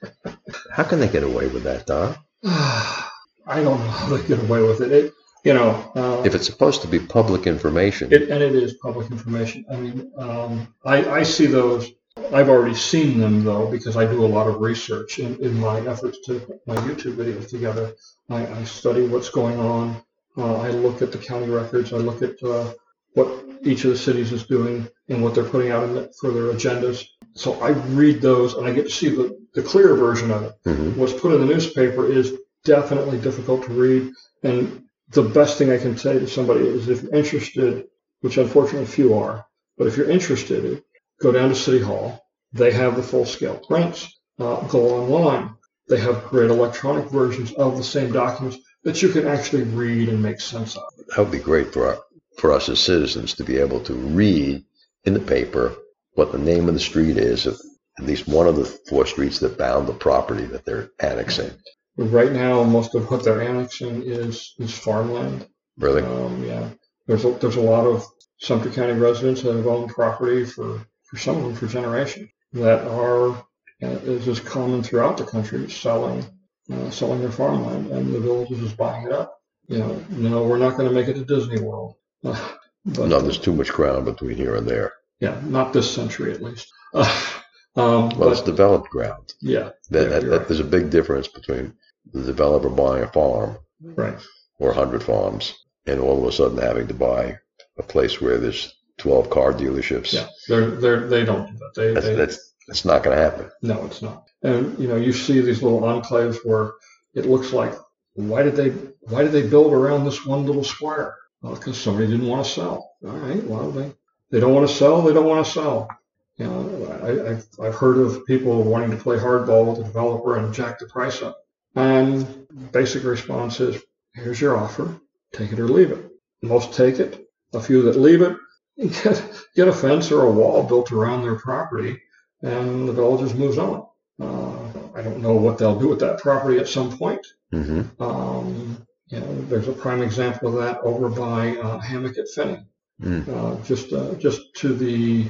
How 0.70 0.84
can 0.84 1.00
they 1.00 1.08
get 1.08 1.22
away 1.22 1.46
with 1.46 1.62
that, 1.62 1.87
Don? 1.87 2.16
I 2.44 3.11
don't 3.46 3.64
know 3.64 3.76
how 3.76 4.14
they 4.14 4.28
get 4.28 4.40
away 4.40 4.61
with 4.61 4.82
it. 4.82 4.93
it 4.93 5.14
you 5.43 5.55
know, 5.55 5.70
uh, 5.94 6.22
If 6.26 6.34
it's 6.34 6.44
supposed 6.44 6.82
to 6.82 6.88
be 6.88 6.99
public 6.99 7.46
information, 7.46 8.12
It, 8.12 8.28
and 8.28 8.43
it 8.43 8.55
is 8.55 8.75
public 8.75 9.11
information. 9.11 9.64
I 9.72 9.76
mean, 9.76 10.12
um, 10.19 10.75
I, 10.84 11.20
I 11.20 11.22
see 11.22 11.46
those. 11.46 11.90
I've 12.32 12.49
already 12.49 12.75
seen 12.75 13.19
them 13.19 13.44
though 13.44 13.70
because 13.70 13.96
I 13.96 14.06
do 14.06 14.25
a 14.25 14.26
lot 14.26 14.46
of 14.46 14.61
research 14.61 15.19
in, 15.19 15.37
in 15.43 15.58
my 15.58 15.81
efforts 15.81 16.19
to 16.26 16.40
put 16.40 16.66
my 16.66 16.76
YouTube 16.76 17.16
videos 17.16 17.49
together. 17.49 17.94
I, 18.31 18.46
I 18.46 18.64
study 18.64 19.06
what's 19.06 19.31
going 19.31 19.58
on. 19.58 20.02
Uh, 20.37 20.61
I 20.61 20.70
look 20.70 21.02
at 21.02 21.12
the 21.12 21.19
county 21.19 21.49
records. 21.49 21.93
I 21.93 21.96
look 21.96 22.22
at 22.22 22.40
uh, 22.43 22.72
what 23.14 23.44
each 23.62 23.85
of 23.85 23.90
the 23.90 23.97
cities 23.99 24.33
is 24.33 24.47
doing 24.47 24.88
and 25.09 25.23
what 25.23 25.35
they're 25.35 25.44
putting 25.44 25.71
out 25.71 25.87
the, 25.92 26.12
for 26.21 26.30
their 26.30 26.52
agendas. 26.52 27.04
So 27.35 27.61
I 27.61 27.71
read 27.71 28.21
those 28.21 28.54
and 28.54 28.66
I 28.66 28.73
get 28.73 28.85
to 28.85 28.90
see 28.90 29.09
the, 29.09 29.37
the 29.54 29.62
clear 29.62 29.94
version 29.94 30.30
of 30.30 30.42
it 30.44 30.54
Mhm. 30.66 30.97
what's 30.97 31.12
put 31.12 31.33
in 31.33 31.40
the 31.40 31.52
newspaper 31.52 32.06
is 32.11 32.33
definitely 32.64 33.18
difficult 33.18 33.64
to 33.64 33.73
read. 33.73 34.12
And 34.42 34.85
the 35.11 35.23
best 35.23 35.59
thing 35.59 35.71
I 35.71 35.78
can 35.78 35.97
say 35.97 36.18
to 36.18 36.26
somebody 36.28 36.66
is 36.66 36.88
if 36.88 37.02
you're 37.02 37.14
interested, 37.14 37.87
which 38.21 38.38
unfortunately 38.38 38.87
few 38.87 39.14
are, 39.14 39.47
but 39.76 39.87
if 39.87 39.97
you're 39.97 40.11
interested, 40.11 40.83
go 41.21 41.33
down 41.33 41.49
to 41.49 41.54
City 41.54 41.80
Hall. 41.80 42.21
They 42.52 42.73
have 42.73 42.97
the 42.97 43.02
full 43.02 43.26
scale 43.26 43.59
prints. 43.59 44.09
Uh, 44.38 44.61
go 44.68 44.99
online. 44.99 45.54
They 45.88 46.00
have 46.00 46.25
great 46.25 46.50
electronic 46.50 47.11
versions 47.11 47.52
of 47.52 47.76
the 47.76 47.85
same 47.85 48.12
documents 48.12 48.59
that 48.85 49.02
you 49.02 49.11
can 49.11 49.26
actually 49.26 49.62
read 49.62 50.09
and 50.09 50.23
make 50.23 50.40
sense 50.40 50.76
of. 50.76 50.83
that 51.09 51.18
would 51.18 51.30
be 51.30 51.38
great 51.38 51.73
for, 51.73 51.88
our, 51.88 51.99
for 52.38 52.52
us 52.52 52.68
as 52.68 52.80
citizens 52.80 53.35
to 53.35 53.44
be 53.44 53.59
able 53.59 53.80
to 53.80 53.94
read 53.94 54.64
in 55.04 55.14
the 55.14 55.21
paper 55.21 55.75
what 56.14 56.33
the 56.33 56.38
name 56.38 56.68
of 56.68 56.75
the 56.75 56.80
street 56.80 57.16
is 57.16 57.47
of 57.47 57.61
at 57.99 58.06
least 58.06 58.26
one 58.26 58.49
of 58.49 58.56
the 58.56 58.64
four 58.64 59.06
streets 59.06 59.38
that 59.38 59.59
bound 59.59 59.87
the 59.87 59.92
property 59.92 60.44
that 60.47 60.64
they're 60.64 60.90
annexing. 61.00 61.50
Right 61.97 62.33
now, 62.33 62.62
most 62.64 62.94
of 62.94 63.09
what 63.11 63.23
they're 63.23 63.40
annexing 63.40 64.02
is 64.02 64.54
is 64.59 64.76
farmland. 64.76 65.47
Really? 65.78 66.02
Um, 66.02 66.44
yeah, 66.44 66.68
there's 67.06 67.25
a, 67.25 67.33
there's 67.33 67.56
a 67.56 67.61
lot 67.61 67.87
of 67.87 68.04
Sumter 68.40 68.71
County 68.71 68.94
residents 68.94 69.42
that 69.42 69.54
have 69.54 69.66
owned 69.66 69.90
property 69.90 70.44
for, 70.44 70.85
for 71.14 71.21
some 71.21 71.37
of 71.37 71.44
them 71.44 71.54
for 71.54 71.66
generations 71.66 72.28
that 72.52 72.87
are, 72.88 73.44
is 73.80 74.26
as 74.26 74.40
common 74.40 74.83
throughout 74.83 75.16
the 75.16 75.25
country, 75.25 75.71
selling, 75.71 76.25
uh, 76.73 76.90
selling 76.90 77.21
their 77.21 77.30
farmland 77.30 77.90
and 77.90 78.12
the 78.12 78.18
villages 78.21 78.61
is 78.61 78.73
buying 78.73 79.06
it 79.06 79.12
up. 79.12 79.38
You 79.68 79.78
know, 79.78 80.04
no, 80.11 80.42
we're 80.42 80.59
not 80.59 80.76
going 80.76 80.88
to 80.88 80.94
make 80.94 81.09
it 81.09 81.14
to 81.14 81.25
Disney 81.25 81.61
World. 81.61 81.94
Uh, 82.25 82.52
but, 82.85 83.09
no, 83.09 83.21
there's 83.21 83.38
too 83.38 83.52
much 83.54 83.73
ground 83.73 84.04
between 84.06 84.37
here 84.37 84.56
and 84.56 84.66
there. 84.66 84.92
yeah, 85.21 85.40
not 85.44 85.73
this 85.73 85.92
century 85.92 86.33
at 86.33 86.42
least. 86.42 86.68
Uh, 86.92 87.30
um, 87.76 88.11
Well, 88.18 88.33
it's 88.33 88.40
developed 88.42 88.90
ground. 88.90 89.35
yeah, 89.40 89.71
That, 89.90 90.02
Yeah, 90.02 90.09
that, 90.09 90.23
that- 90.25 90.38
right. 90.38 90.49
there's 90.49 90.61
a 90.61 90.64
big 90.64 90.90
difference 90.90 91.28
between 91.28 91.75
the 92.12 92.23
developer 92.23 92.68
buying 92.68 93.04
a 93.04 93.09
farm 93.09 93.56
right. 93.80 94.18
or 94.59 94.68
100 94.68 95.02
farms 95.02 95.54
and 95.87 96.00
all 96.00 96.18
of 96.23 96.28
a 96.28 96.33
sudden 96.33 96.59
having 96.59 96.88
to 96.88 96.94
buy 96.94 97.38
a 97.78 97.83
place 97.83 98.21
where 98.21 98.38
there's 98.38 98.75
12 98.98 99.30
car 99.30 99.52
dealerships. 99.52 100.12
Yeah, 100.12 100.28
they're, 100.48 100.70
they're, 100.70 101.08
they 101.08 101.24
don't 101.24 101.50
do 101.50 101.58
that. 101.58 101.72
They, 101.74 101.94
That's, 101.94 102.06
they, 102.06 102.14
that's, 102.14 102.54
that's 102.66 102.84
not 102.84 103.02
going 103.02 103.16
to 103.16 103.22
happen. 103.22 103.50
No, 103.62 103.84
it's 103.84 104.02
not. 104.02 104.28
And 104.42 104.78
you 104.78 104.88
know, 104.88 104.96
you 104.96 105.12
see 105.12 105.40
these 105.40 105.62
little 105.62 105.80
enclaves 105.80 106.38
where 106.44 106.72
it 107.14 107.26
looks 107.26 107.52
like, 107.52 107.74
why 108.14 108.42
did 108.42 108.56
they 108.56 108.70
why 109.00 109.22
did 109.22 109.32
they 109.32 109.46
build 109.46 109.72
around 109.72 110.04
this 110.04 110.24
one 110.24 110.46
little 110.46 110.64
square? 110.64 111.16
Well, 111.42 111.54
because 111.56 111.80
somebody 111.80 112.06
didn't 112.06 112.28
want 112.28 112.44
to 112.46 112.50
sell. 112.50 112.92
All 113.04 113.10
right, 113.10 113.42
well 113.44 113.70
they 113.70 113.92
they 114.30 114.40
don't 114.40 114.54
want 114.54 114.68
to 114.68 114.74
sell. 114.74 115.02
They 115.02 115.12
don't 115.12 115.26
want 115.26 115.44
to 115.44 115.52
sell. 115.52 115.88
You 116.36 116.46
know, 116.46 117.00
I, 117.02 117.30
I've 117.32 117.46
I've 117.60 117.74
heard 117.74 117.98
of 117.98 118.24
people 118.26 118.62
wanting 118.62 118.90
to 118.90 118.96
play 118.96 119.16
hardball 119.16 119.66
with 119.66 119.78
the 119.78 119.84
developer 119.84 120.36
and 120.36 120.54
jack 120.54 120.78
the 120.78 120.86
price 120.86 121.22
up. 121.22 121.38
And 121.74 122.46
basic 122.72 123.02
response 123.04 123.58
is, 123.60 123.82
here's 124.14 124.40
your 124.40 124.56
offer. 124.56 125.00
take 125.32 125.52
it 125.52 125.58
or 125.58 125.66
leave 125.68 125.90
it. 125.90 126.10
Most 126.42 126.72
take 126.74 127.00
it. 127.00 127.26
A 127.52 127.60
few 127.60 127.82
that 127.82 127.96
leave 127.96 128.22
it 128.22 128.36
get, 128.78 129.23
get 129.54 129.69
a 129.69 129.73
fence 129.73 130.11
or 130.11 130.23
a 130.23 130.31
wall 130.31 130.62
built 130.62 130.93
around 130.93 131.23
their 131.23 131.37
property, 131.37 132.00
and 132.43 132.88
the 132.88 132.93
village 132.93 133.21
just 133.23 133.35
moves 133.37 133.59
on. 133.59 133.87
Uh, 134.21 134.57
I 134.95 135.02
don't 135.02 135.21
know 135.21 135.35
what 135.35 135.59
they'll 135.59 135.78
do 135.78 135.88
with 135.88 136.00
that 136.00 136.21
property 136.21 136.59
at 136.59 136.69
some 136.69 136.97
point. 136.97 137.26
Mm-hmm. 137.52 138.02
Um, 138.02 138.87
you 139.09 139.21
know, 139.21 139.43
there's 139.43 139.69
a 139.69 139.73
prime 139.73 140.02
example 140.02 140.49
of 140.49 140.54
that 140.64 140.81
over 140.83 141.09
by 141.09 141.57
uh, 141.57 141.78
Hammock 141.78 142.19
at 142.19 142.26
Fenney, 142.35 142.64
Mm. 143.02 143.26
uh, 143.28 143.61
just 143.64 143.93
uh, 143.93 144.14
just 144.14 144.54
to 144.59 144.73
the 144.73 145.26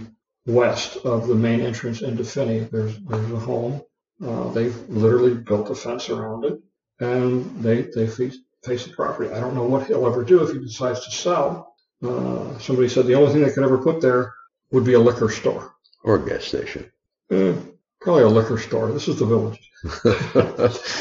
west 0.46 0.96
of 0.98 1.26
the 1.28 1.34
main 1.34 1.62
entrance 1.62 2.02
into 2.02 2.22
Fenney. 2.22 2.70
There's 2.70 2.98
there's 3.00 3.32
a 3.32 3.38
home. 3.38 3.82
Uh, 4.22 4.50
they've 4.50 4.76
literally 4.90 5.34
built 5.34 5.70
a 5.70 5.74
fence 5.74 6.10
around 6.10 6.44
it, 6.44 6.60
and 7.00 7.62
they 7.62 7.82
they 7.94 8.06
face, 8.06 8.36
face 8.64 8.86
the 8.86 8.92
property. 8.92 9.30
I 9.30 9.40
don't 9.40 9.54
know 9.54 9.64
what 9.64 9.86
he'll 9.86 10.06
ever 10.06 10.22
do 10.24 10.42
if 10.46 10.52
he 10.52 10.58
decides 10.58 11.04
to 11.06 11.10
sell. 11.10 11.73
Uh, 12.02 12.58
somebody 12.58 12.88
said 12.88 13.06
the 13.06 13.14
only 13.14 13.32
thing 13.32 13.42
they 13.42 13.50
could 13.50 13.64
ever 13.64 13.78
put 13.78 14.00
there 14.00 14.32
would 14.70 14.84
be 14.84 14.94
a 14.94 15.00
liquor 15.00 15.30
store. 15.30 15.74
Or 16.02 16.16
a 16.16 16.28
gas 16.28 16.44
station. 16.44 16.90
Eh, 17.30 17.54
probably 18.00 18.24
a 18.24 18.28
liquor 18.28 18.58
store. 18.58 18.92
This 18.92 19.08
is 19.08 19.18
the 19.18 19.26
village. 19.26 19.70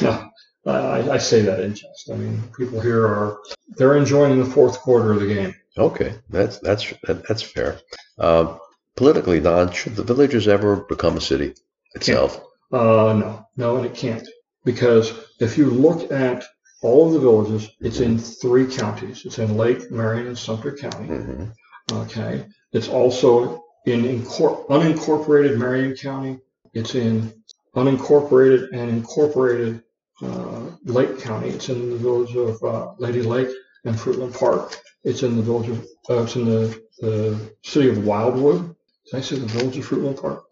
No, 0.66 0.72
I, 0.72 1.10
I 1.12 1.18
say 1.18 1.42
that 1.42 1.60
in 1.60 1.76
jest. 1.76 2.10
I 2.12 2.16
mean, 2.16 2.42
people 2.58 2.80
here 2.80 3.06
are 3.06 3.40
they're 3.76 3.98
enjoying 3.98 4.40
the 4.40 4.46
fourth 4.46 4.80
quarter 4.80 5.12
of 5.12 5.20
the 5.20 5.28
game. 5.28 5.54
okay, 5.78 6.16
that's 6.30 6.60
that's 6.60 6.90
that, 7.04 7.28
that's 7.28 7.42
fair. 7.42 7.80
Um, 8.18 8.60
politically, 8.96 9.42
Don, 9.42 9.74
should 9.74 9.98
the 9.98 10.04
villages 10.04 10.48
ever 10.48 10.78
become 10.78 11.18
a 11.18 11.22
city 11.22 11.56
itself? 11.96 12.42
Uh, 12.72 13.14
no, 13.14 13.48
no, 13.58 13.76
and 13.78 13.86
it 13.86 13.94
can't 13.94 14.26
because 14.64 15.14
if 15.40 15.58
you 15.58 15.70
look 15.70 16.12
at 16.14 16.46
all 16.84 17.08
of 17.08 17.14
the 17.14 17.20
villages, 17.20 17.70
it's 17.80 18.00
in 18.00 18.18
three 18.18 18.68
counties. 18.68 19.26
It's 19.26 19.40
in 19.40 19.58
Lake, 19.58 19.90
Marion, 19.92 20.28
and 20.28 20.38
Sumter 20.38 20.72
County. 20.76 21.08
hmm 21.08 21.46
Okay, 21.92 22.46
it's 22.72 22.88
also 22.88 23.64
in 23.86 24.04
incor- 24.04 24.66
unincorporated 24.68 25.58
Marion 25.58 25.96
County. 25.96 26.40
It's 26.74 26.96
in 26.96 27.34
unincorporated 27.76 28.70
and 28.72 28.90
incorporated 28.90 29.84
uh, 30.22 30.62
Lake 30.86 31.20
County. 31.20 31.50
It's 31.50 31.70
in 31.70 31.90
the 31.92 31.98
village 31.98 32.36
of 32.36 32.64
uh, 32.64 32.94
Lady 33.00 33.22
Lake 33.22 33.50
and 33.86 33.96
Fruitland 33.96 34.38
Park. 34.40 34.80
It's 35.04 35.24
in 35.24 35.36
the 35.36 35.42
village 35.44 35.70
of, 35.70 35.80
uh, 36.10 36.24
it's 36.24 36.36
in 36.36 36.46
the, 36.46 36.82
the 37.00 37.54
city 37.64 37.90
of 37.90 38.06
Wildwood. 38.06 38.74
Did 39.12 39.18
I 39.18 39.22
say 39.22 39.36
the 39.38 39.46
village 39.48 39.78
of 39.78 39.86
Fruitland 39.86 40.22
Park? 40.22 40.46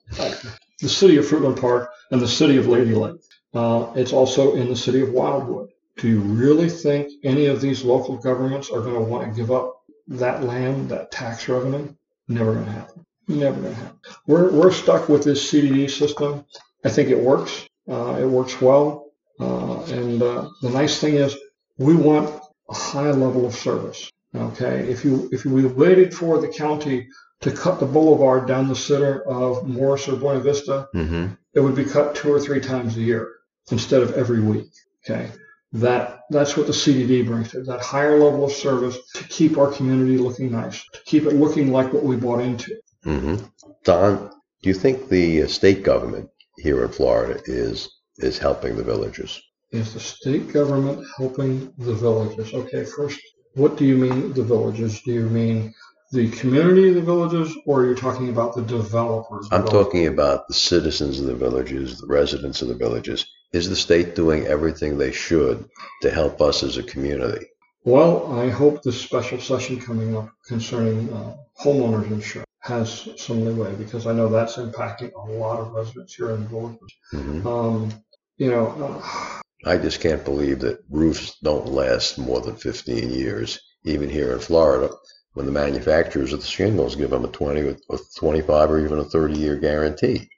The 0.81 0.89
city 0.89 1.17
of 1.17 1.25
Fruitland 1.25 1.59
Park 1.61 1.89
and 2.11 2.19
the 2.21 2.27
city 2.27 2.57
of 2.57 2.67
Lady 2.67 2.93
Lake. 2.93 3.21
Uh, 3.53 3.91
it's 3.95 4.11
also 4.13 4.55
in 4.55 4.67
the 4.67 4.75
city 4.75 5.01
of 5.01 5.11
Wildwood. 5.11 5.69
Do 5.97 6.07
you 6.07 6.19
really 6.19 6.69
think 6.69 7.11
any 7.23 7.45
of 7.45 7.61
these 7.61 7.83
local 7.83 8.17
governments 8.17 8.69
are 8.69 8.81
going 8.81 8.95
to 8.95 9.01
want 9.01 9.27
to 9.27 9.35
give 9.39 9.51
up 9.51 9.81
that 10.07 10.43
land, 10.43 10.89
that 10.89 11.11
tax 11.11 11.47
revenue? 11.47 11.93
Never 12.27 12.53
going 12.53 12.65
to 12.65 12.71
happen. 12.71 13.05
Never 13.27 13.61
going 13.61 13.75
to 13.75 13.81
happen. 13.81 13.99
We're, 14.27 14.51
we're 14.51 14.71
stuck 14.71 15.09
with 15.09 15.23
this 15.23 15.51
CDD 15.51 15.89
system. 15.89 16.45
I 16.83 16.89
think 16.89 17.09
it 17.09 17.19
works. 17.19 17.67
Uh, 17.89 18.17
it 18.19 18.25
works 18.25 18.61
well. 18.61 19.11
Uh, 19.39 19.83
and 19.85 20.21
uh, 20.21 20.49
the 20.61 20.69
nice 20.69 20.99
thing 20.99 21.15
is 21.15 21.35
we 21.77 21.95
want 21.95 22.29
a 22.69 22.73
high 22.73 23.11
level 23.11 23.45
of 23.45 23.53
service. 23.53 24.09
Okay. 24.35 24.87
If 24.89 25.03
you, 25.03 25.29
if 25.31 25.45
we 25.45 25.65
waited 25.65 26.13
for 26.13 26.39
the 26.39 26.47
county 26.47 27.07
to 27.41 27.51
cut 27.51 27.79
the 27.79 27.85
boulevard 27.85 28.47
down 28.47 28.67
the 28.67 28.75
center 28.75 29.21
of 29.23 29.67
Morse 29.67 30.07
or 30.07 30.15
Buena 30.15 30.39
Vista, 30.39 30.87
hmm 30.93 31.27
it 31.53 31.59
would 31.59 31.75
be 31.75 31.83
cut 31.83 32.15
two 32.15 32.31
or 32.31 32.39
three 32.39 32.61
times 32.61 32.95
a 32.95 33.01
year 33.01 33.29
instead 33.71 34.01
of 34.01 34.13
every 34.13 34.39
week. 34.39 34.71
Okay. 35.03 35.29
That 35.73 36.21
that's 36.29 36.57
what 36.57 36.67
the 36.67 36.73
CDD 36.73 37.25
brings 37.25 37.51
to 37.51 37.59
it, 37.59 37.67
that 37.67 37.81
higher 37.81 38.19
level 38.19 38.43
of 38.43 38.51
service 38.51 38.97
to 39.15 39.23
keep 39.25 39.57
our 39.57 39.71
community 39.71 40.17
looking 40.17 40.51
nice, 40.51 40.83
to 40.93 40.99
keep 41.05 41.23
it 41.23 41.33
looking 41.33 41.71
like 41.71 41.93
what 41.93 42.03
we 42.03 42.17
bought 42.17 42.41
into. 42.41 42.75
hmm 43.03 43.37
Don, 43.83 44.29
do 44.61 44.69
you 44.69 44.73
think 44.73 45.07
the 45.07 45.43
uh, 45.43 45.47
state 45.47 45.83
government 45.83 46.29
here 46.57 46.83
in 46.83 46.89
Florida 46.89 47.41
is 47.45 47.89
is 48.17 48.37
helping 48.37 48.75
the 48.75 48.83
villages? 48.83 49.41
Is 49.71 49.93
the 49.93 50.01
state 50.01 50.51
government 50.51 51.07
helping 51.17 51.73
the 51.77 51.93
villages? 51.93 52.53
Okay, 52.53 52.83
first, 52.83 53.19
what 53.55 53.77
do 53.77 53.85
you 53.85 53.95
mean 53.97 54.33
the 54.33 54.43
villages? 54.43 55.01
Do 55.01 55.13
you 55.13 55.29
mean 55.29 55.73
the 56.11 56.29
community 56.31 56.89
of 56.89 56.95
the 56.95 57.01
villages, 57.01 57.55
or 57.65 57.81
are 57.81 57.87
you 57.87 57.95
talking 57.95 58.27
about 58.27 58.53
the 58.53 58.63
developers? 58.63 59.47
I'm 59.51 59.65
talking 59.65 60.07
about 60.07 60.49
the 60.49 60.53
citizens 60.53 61.21
of 61.21 61.27
the 61.27 61.35
villages, 61.35 61.99
the 62.01 62.07
residents 62.07 62.61
of 62.61 62.67
the 62.67 62.75
villages. 62.75 63.25
Is 63.53 63.69
the 63.69 63.75
state 63.75 64.15
doing 64.15 64.45
everything 64.47 64.97
they 64.97 65.11
should 65.11 65.69
to 66.01 66.09
help 66.09 66.41
us 66.41 66.63
as 66.63 66.77
a 66.77 66.83
community? 66.83 67.47
Well, 67.83 68.39
I 68.39 68.49
hope 68.49 68.81
this 68.81 68.99
special 69.01 69.39
session 69.39 69.79
coming 69.79 70.15
up 70.15 70.29
concerning 70.47 71.11
uh, 71.11 71.35
homeowners 71.61 72.11
insurance 72.11 72.47
has 72.61 73.09
some 73.17 73.43
leeway 73.43 73.73
because 73.75 74.07
I 74.07 74.13
know 74.13 74.29
that's 74.29 74.55
impacting 74.55 75.11
a 75.13 75.31
lot 75.31 75.59
of 75.59 75.73
residents 75.73 76.13
here 76.13 76.31
in 76.31 76.43
the 76.43 76.47
villages. 76.49 76.93
hmm 77.11 77.47
Um, 77.47 77.91
you 78.37 78.51
know, 78.51 78.67
uh, 78.67 79.41
I 79.65 79.77
just 79.77 79.99
can't 79.99 80.23
believe 80.23 80.59
that 80.61 80.83
roofs 80.89 81.37
don't 81.43 81.67
last 81.67 82.17
more 82.17 82.39
than 82.39 82.55
15 82.55 83.09
years, 83.09 83.59
even 83.83 84.09
here 84.09 84.31
in 84.31 84.39
Florida, 84.39 84.93
when 85.33 85.45
the 85.45 85.51
manufacturers 85.51 86.33
of 86.33 86.39
the 86.41 86.47
shingles 86.47 86.95
give 86.95 87.09
them 87.09 87.25
a 87.25 87.27
20 87.27 87.61
or 87.61 87.77
or 87.89 87.99
25 88.17 88.71
or 88.71 88.79
even 88.79 88.99
a 88.99 89.03
30 89.03 89.37
year 89.37 89.55
guarantee. 89.57 90.29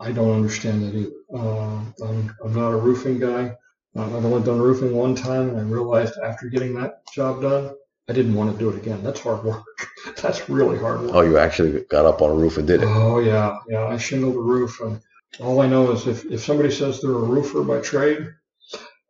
I 0.00 0.12
don't 0.12 0.34
understand 0.34 0.82
that 0.82 0.94
either. 0.94 1.10
Uh, 1.34 1.80
I'm, 2.04 2.36
I'm 2.44 2.54
not 2.54 2.70
a 2.70 2.76
roofing 2.76 3.18
guy. 3.18 3.56
Uh, 3.96 4.16
I've 4.16 4.24
only 4.24 4.42
done 4.42 4.60
roofing 4.60 4.94
one 4.94 5.14
time, 5.14 5.50
and 5.50 5.58
I 5.58 5.62
realized 5.62 6.14
after 6.22 6.48
getting 6.48 6.74
that 6.74 7.02
job 7.12 7.42
done, 7.42 7.74
I 8.08 8.12
didn't 8.12 8.34
want 8.34 8.52
to 8.52 8.58
do 8.58 8.68
it 8.70 8.76
again. 8.76 9.02
That's 9.02 9.20
hard 9.20 9.44
work. 9.44 9.64
That's 10.22 10.48
really 10.48 10.78
hard 10.78 11.00
work. 11.00 11.10
Oh, 11.14 11.22
you 11.22 11.38
actually 11.38 11.82
got 11.90 12.04
up 12.04 12.20
on 12.22 12.30
a 12.30 12.34
roof 12.34 12.58
and 12.58 12.66
did 12.66 12.82
it. 12.82 12.88
Oh 12.88 13.18
yeah, 13.18 13.58
yeah. 13.68 13.86
I 13.86 13.96
shingled 13.96 14.36
a 14.36 14.40
roof, 14.40 14.80
and 14.80 15.00
all 15.40 15.60
I 15.60 15.66
know 15.68 15.92
is 15.92 16.06
if, 16.06 16.24
if 16.26 16.42
somebody 16.42 16.70
says 16.70 17.00
they're 17.00 17.12
a 17.12 17.14
roofer 17.18 17.62
by 17.62 17.80
trade, 17.80 18.28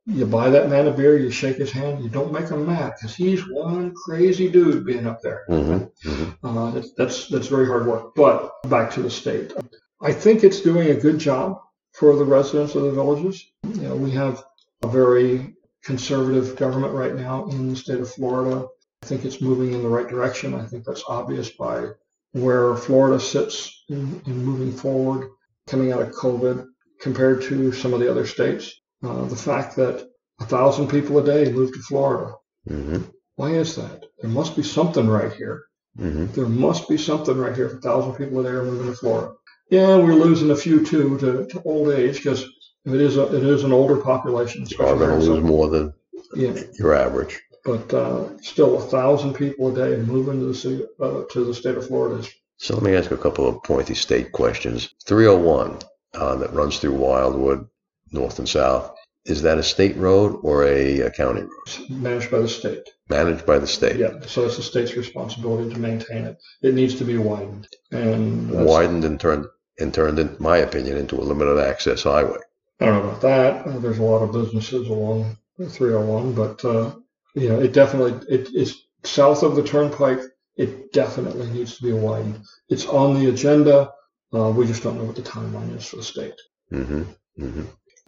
you 0.07 0.27
buy 0.27 0.51
that 0.51 0.69
man 0.69 0.87
a 0.87 0.93
beer, 0.93 1.19
you 1.19 1.31
shake 1.31 1.57
his 1.57 1.73
hand, 1.73 2.05
you 2.05 2.11
don't 2.11 2.33
make 2.33 2.49
him 2.49 2.67
mad 2.67 2.93
because 2.97 3.15
he's 3.17 3.41
one 3.49 3.95
crazy 3.95 4.51
dude 4.51 4.85
being 4.85 5.07
up 5.07 5.23
there. 5.23 5.45
hmm 5.49 5.79
hmm 6.03 6.31
Uh, 6.43 6.71
that's, 6.71 6.93
that's 6.93 7.29
that's 7.29 7.47
very 7.49 7.67
hard 7.67 7.87
work. 7.87 8.15
But 8.15 8.53
back 8.69 8.91
to 8.93 9.03
the 9.03 9.11
state, 9.11 9.53
I 10.01 10.13
think 10.13 10.45
it's 10.45 10.61
doing 10.61 10.91
a 10.91 11.01
good 11.01 11.19
job 11.19 11.61
for 11.93 12.17
the 12.17 12.25
residents 12.25 12.75
of 12.75 12.83
the 12.83 12.93
villages. 12.93 13.45
You 13.63 13.83
know, 13.83 13.97
we 13.97 14.11
have 14.13 14.43
a 14.83 14.89
very 14.89 15.55
conservative 15.85 16.57
government 16.57 16.95
right 16.95 17.15
now 17.15 17.47
in 17.47 17.71
the 17.71 17.77
state 17.77 18.01
of 18.01 18.11
Florida. 18.11 18.67
I 19.03 19.07
think 19.07 19.25
it's 19.25 19.41
moving 19.41 19.73
in 19.73 19.83
the 19.83 19.89
right 19.89 20.09
direction. 20.09 20.55
I 20.55 20.67
think 20.67 20.85
that's 20.85 21.05
obvious 21.09 21.51
by 21.51 21.89
where 22.33 22.75
Florida 22.77 23.21
sits 23.21 23.85
in, 23.89 24.21
in 24.27 24.45
moving 24.45 24.73
forward, 24.73 25.31
coming 25.67 25.93
out 25.93 26.03
of 26.03 26.13
COVID, 26.13 26.67
compared 27.01 27.43
to 27.43 27.73
some 27.73 27.95
of 27.95 28.01
the 28.01 28.11
other 28.11 28.27
states. 28.27 28.73
Uh, 29.03 29.25
the 29.27 29.37
fact 29.37 29.77
that 29.77 30.09
a 30.41 30.47
thousand 30.47 30.89
people 30.89 31.19
a 31.19 31.25
day 31.25 31.53
move 31.53 31.73
to 31.73 31.81
Florida. 31.81 32.33
hmm 32.67 33.03
Why 33.37 33.51
is 33.51 33.77
that? 33.77 34.05
There 34.21 34.31
must 34.31 34.57
be 34.57 34.63
something 34.63 35.07
right 35.07 35.33
here. 35.33 35.65
hmm 35.97 36.27
There 36.27 36.49
must 36.49 36.89
be 36.89 36.97
something 36.97 37.37
right 37.37 37.55
here. 37.55 37.67
If 37.67 37.75
a 37.75 37.81
thousand 37.81 38.15
people 38.15 38.41
a 38.41 38.45
day 38.45 38.51
are 38.51 38.65
moving 38.65 38.87
to 38.89 38.97
Florida. 38.97 39.35
Yeah, 39.71 39.97
we're 39.97 40.15
losing 40.15 40.51
a 40.51 40.57
few 40.57 40.85
too 40.85 41.19
to, 41.19 41.47
to 41.47 41.63
old 41.63 41.91
age 41.93 42.17
because 42.17 42.43
it 42.85 43.01
is 43.01 43.17
a, 43.17 43.35
it 43.35 43.43
is 43.45 43.65
an 43.65 43.73
older 43.73 43.97
population. 43.97 44.67
Are 44.79 44.97
going 44.97 45.19
to 45.21 45.27
lose 45.27 45.43
more 45.43 45.69
than 45.69 45.93
Yeah, 46.35 46.55
your 46.79 46.95
average. 46.95 47.41
but 47.65 47.93
uh, 47.95 48.37
still 48.43 48.77
a 48.79 48.87
thousand 48.87 49.35
people 49.35 49.69
a 49.69 49.75
day 49.75 50.03
moving 50.03 50.41
to 50.41 50.47
the 50.47 50.55
city, 50.55 50.85
uh, 51.01 51.23
to 51.33 51.45
the 51.45 51.55
state 51.55 51.77
of 51.77 51.87
Florida. 51.87 52.17
Is, 52.21 52.31
So 52.59 52.75
let 52.75 52.83
me 52.83 52.95
ask 52.95 53.11
a 53.11 53.17
couple 53.17 53.49
of 53.49 53.63
pointy 53.63 53.95
state 53.95 54.33
questions. 54.33 54.95
301 55.07 55.79
uh, 56.15 56.37
that 56.37 56.53
runs 56.53 56.79
through 56.79 56.93
Wildwood, 56.95 57.67
north 58.13 58.39
and 58.39 58.49
south. 58.49 58.93
Is 59.25 59.41
that 59.43 59.57
a 59.57 59.63
state 59.63 59.97
road 59.97 60.39
or 60.43 60.65
a, 60.65 61.01
a 61.01 61.11
county 61.11 61.41
road? 61.41 61.89
managed 61.91 62.31
by 62.31 62.41
the 62.41 62.49
state. 62.49 62.87
Managed 63.09 63.47
by 63.47 63.59
the 63.59 63.67
state. 63.67 63.97
Yeah, 63.97 64.21
so 64.27 64.45
it's 64.45 64.59
the 64.59 64.63
state's 64.63 64.95
responsibility 64.97 65.73
to 65.73 65.81
maintain 65.81 66.25
it. 66.27 66.37
It 66.61 66.75
needs 66.75 66.95
to 66.97 67.05
be 67.05 67.17
widened, 67.17 67.67
and 67.93 68.51
Widened 68.51 69.05
and 69.07 69.19
turned, 69.19 69.47
and 69.79 69.93
turned, 69.93 70.19
in 70.19 70.37
my 70.39 70.59
opinion, 70.59 70.97
into 70.97 71.17
a 71.17 71.23
limited 71.23 71.59
access 71.59 72.03
highway. 72.03 72.39
I 72.81 72.87
don't 72.87 73.03
know 73.03 73.09
about 73.11 73.21
that. 73.23 73.67
Uh, 73.67 73.79
there's 73.79 73.99
a 73.99 74.03
lot 74.03 74.23
of 74.23 74.33
businesses 74.33 74.89
along 74.89 75.37
301, 75.59 76.35
but 76.35 76.65
uh, 76.65 76.95
you 77.35 77.49
know, 77.49 77.61
it 77.61 77.73
definitely 77.73 78.13
it, 78.29 78.49
it's 78.53 78.87
south 79.05 79.43
of 79.43 79.57
the 79.57 79.63
turnpike. 79.63 80.21
It 80.57 80.93
definitely 80.93 81.49
needs 81.49 81.77
to 81.77 81.83
be 81.83 81.93
widened. 81.93 82.45
It's 82.69 82.87
on 82.87 83.15
the 83.19 83.29
agenda. 83.29 83.93
Uh, 84.33 84.51
we 84.51 84.67
just 84.67 84.83
don't 84.83 84.99
know 84.99 85.05
what 85.05 85.17
the 85.17 85.23
timeline 85.23 85.77
is 85.77 85.87
for 85.87 85.97
the 85.97 86.03
state. 86.03 86.35
hmm 86.71 87.03
hmm 87.37 87.63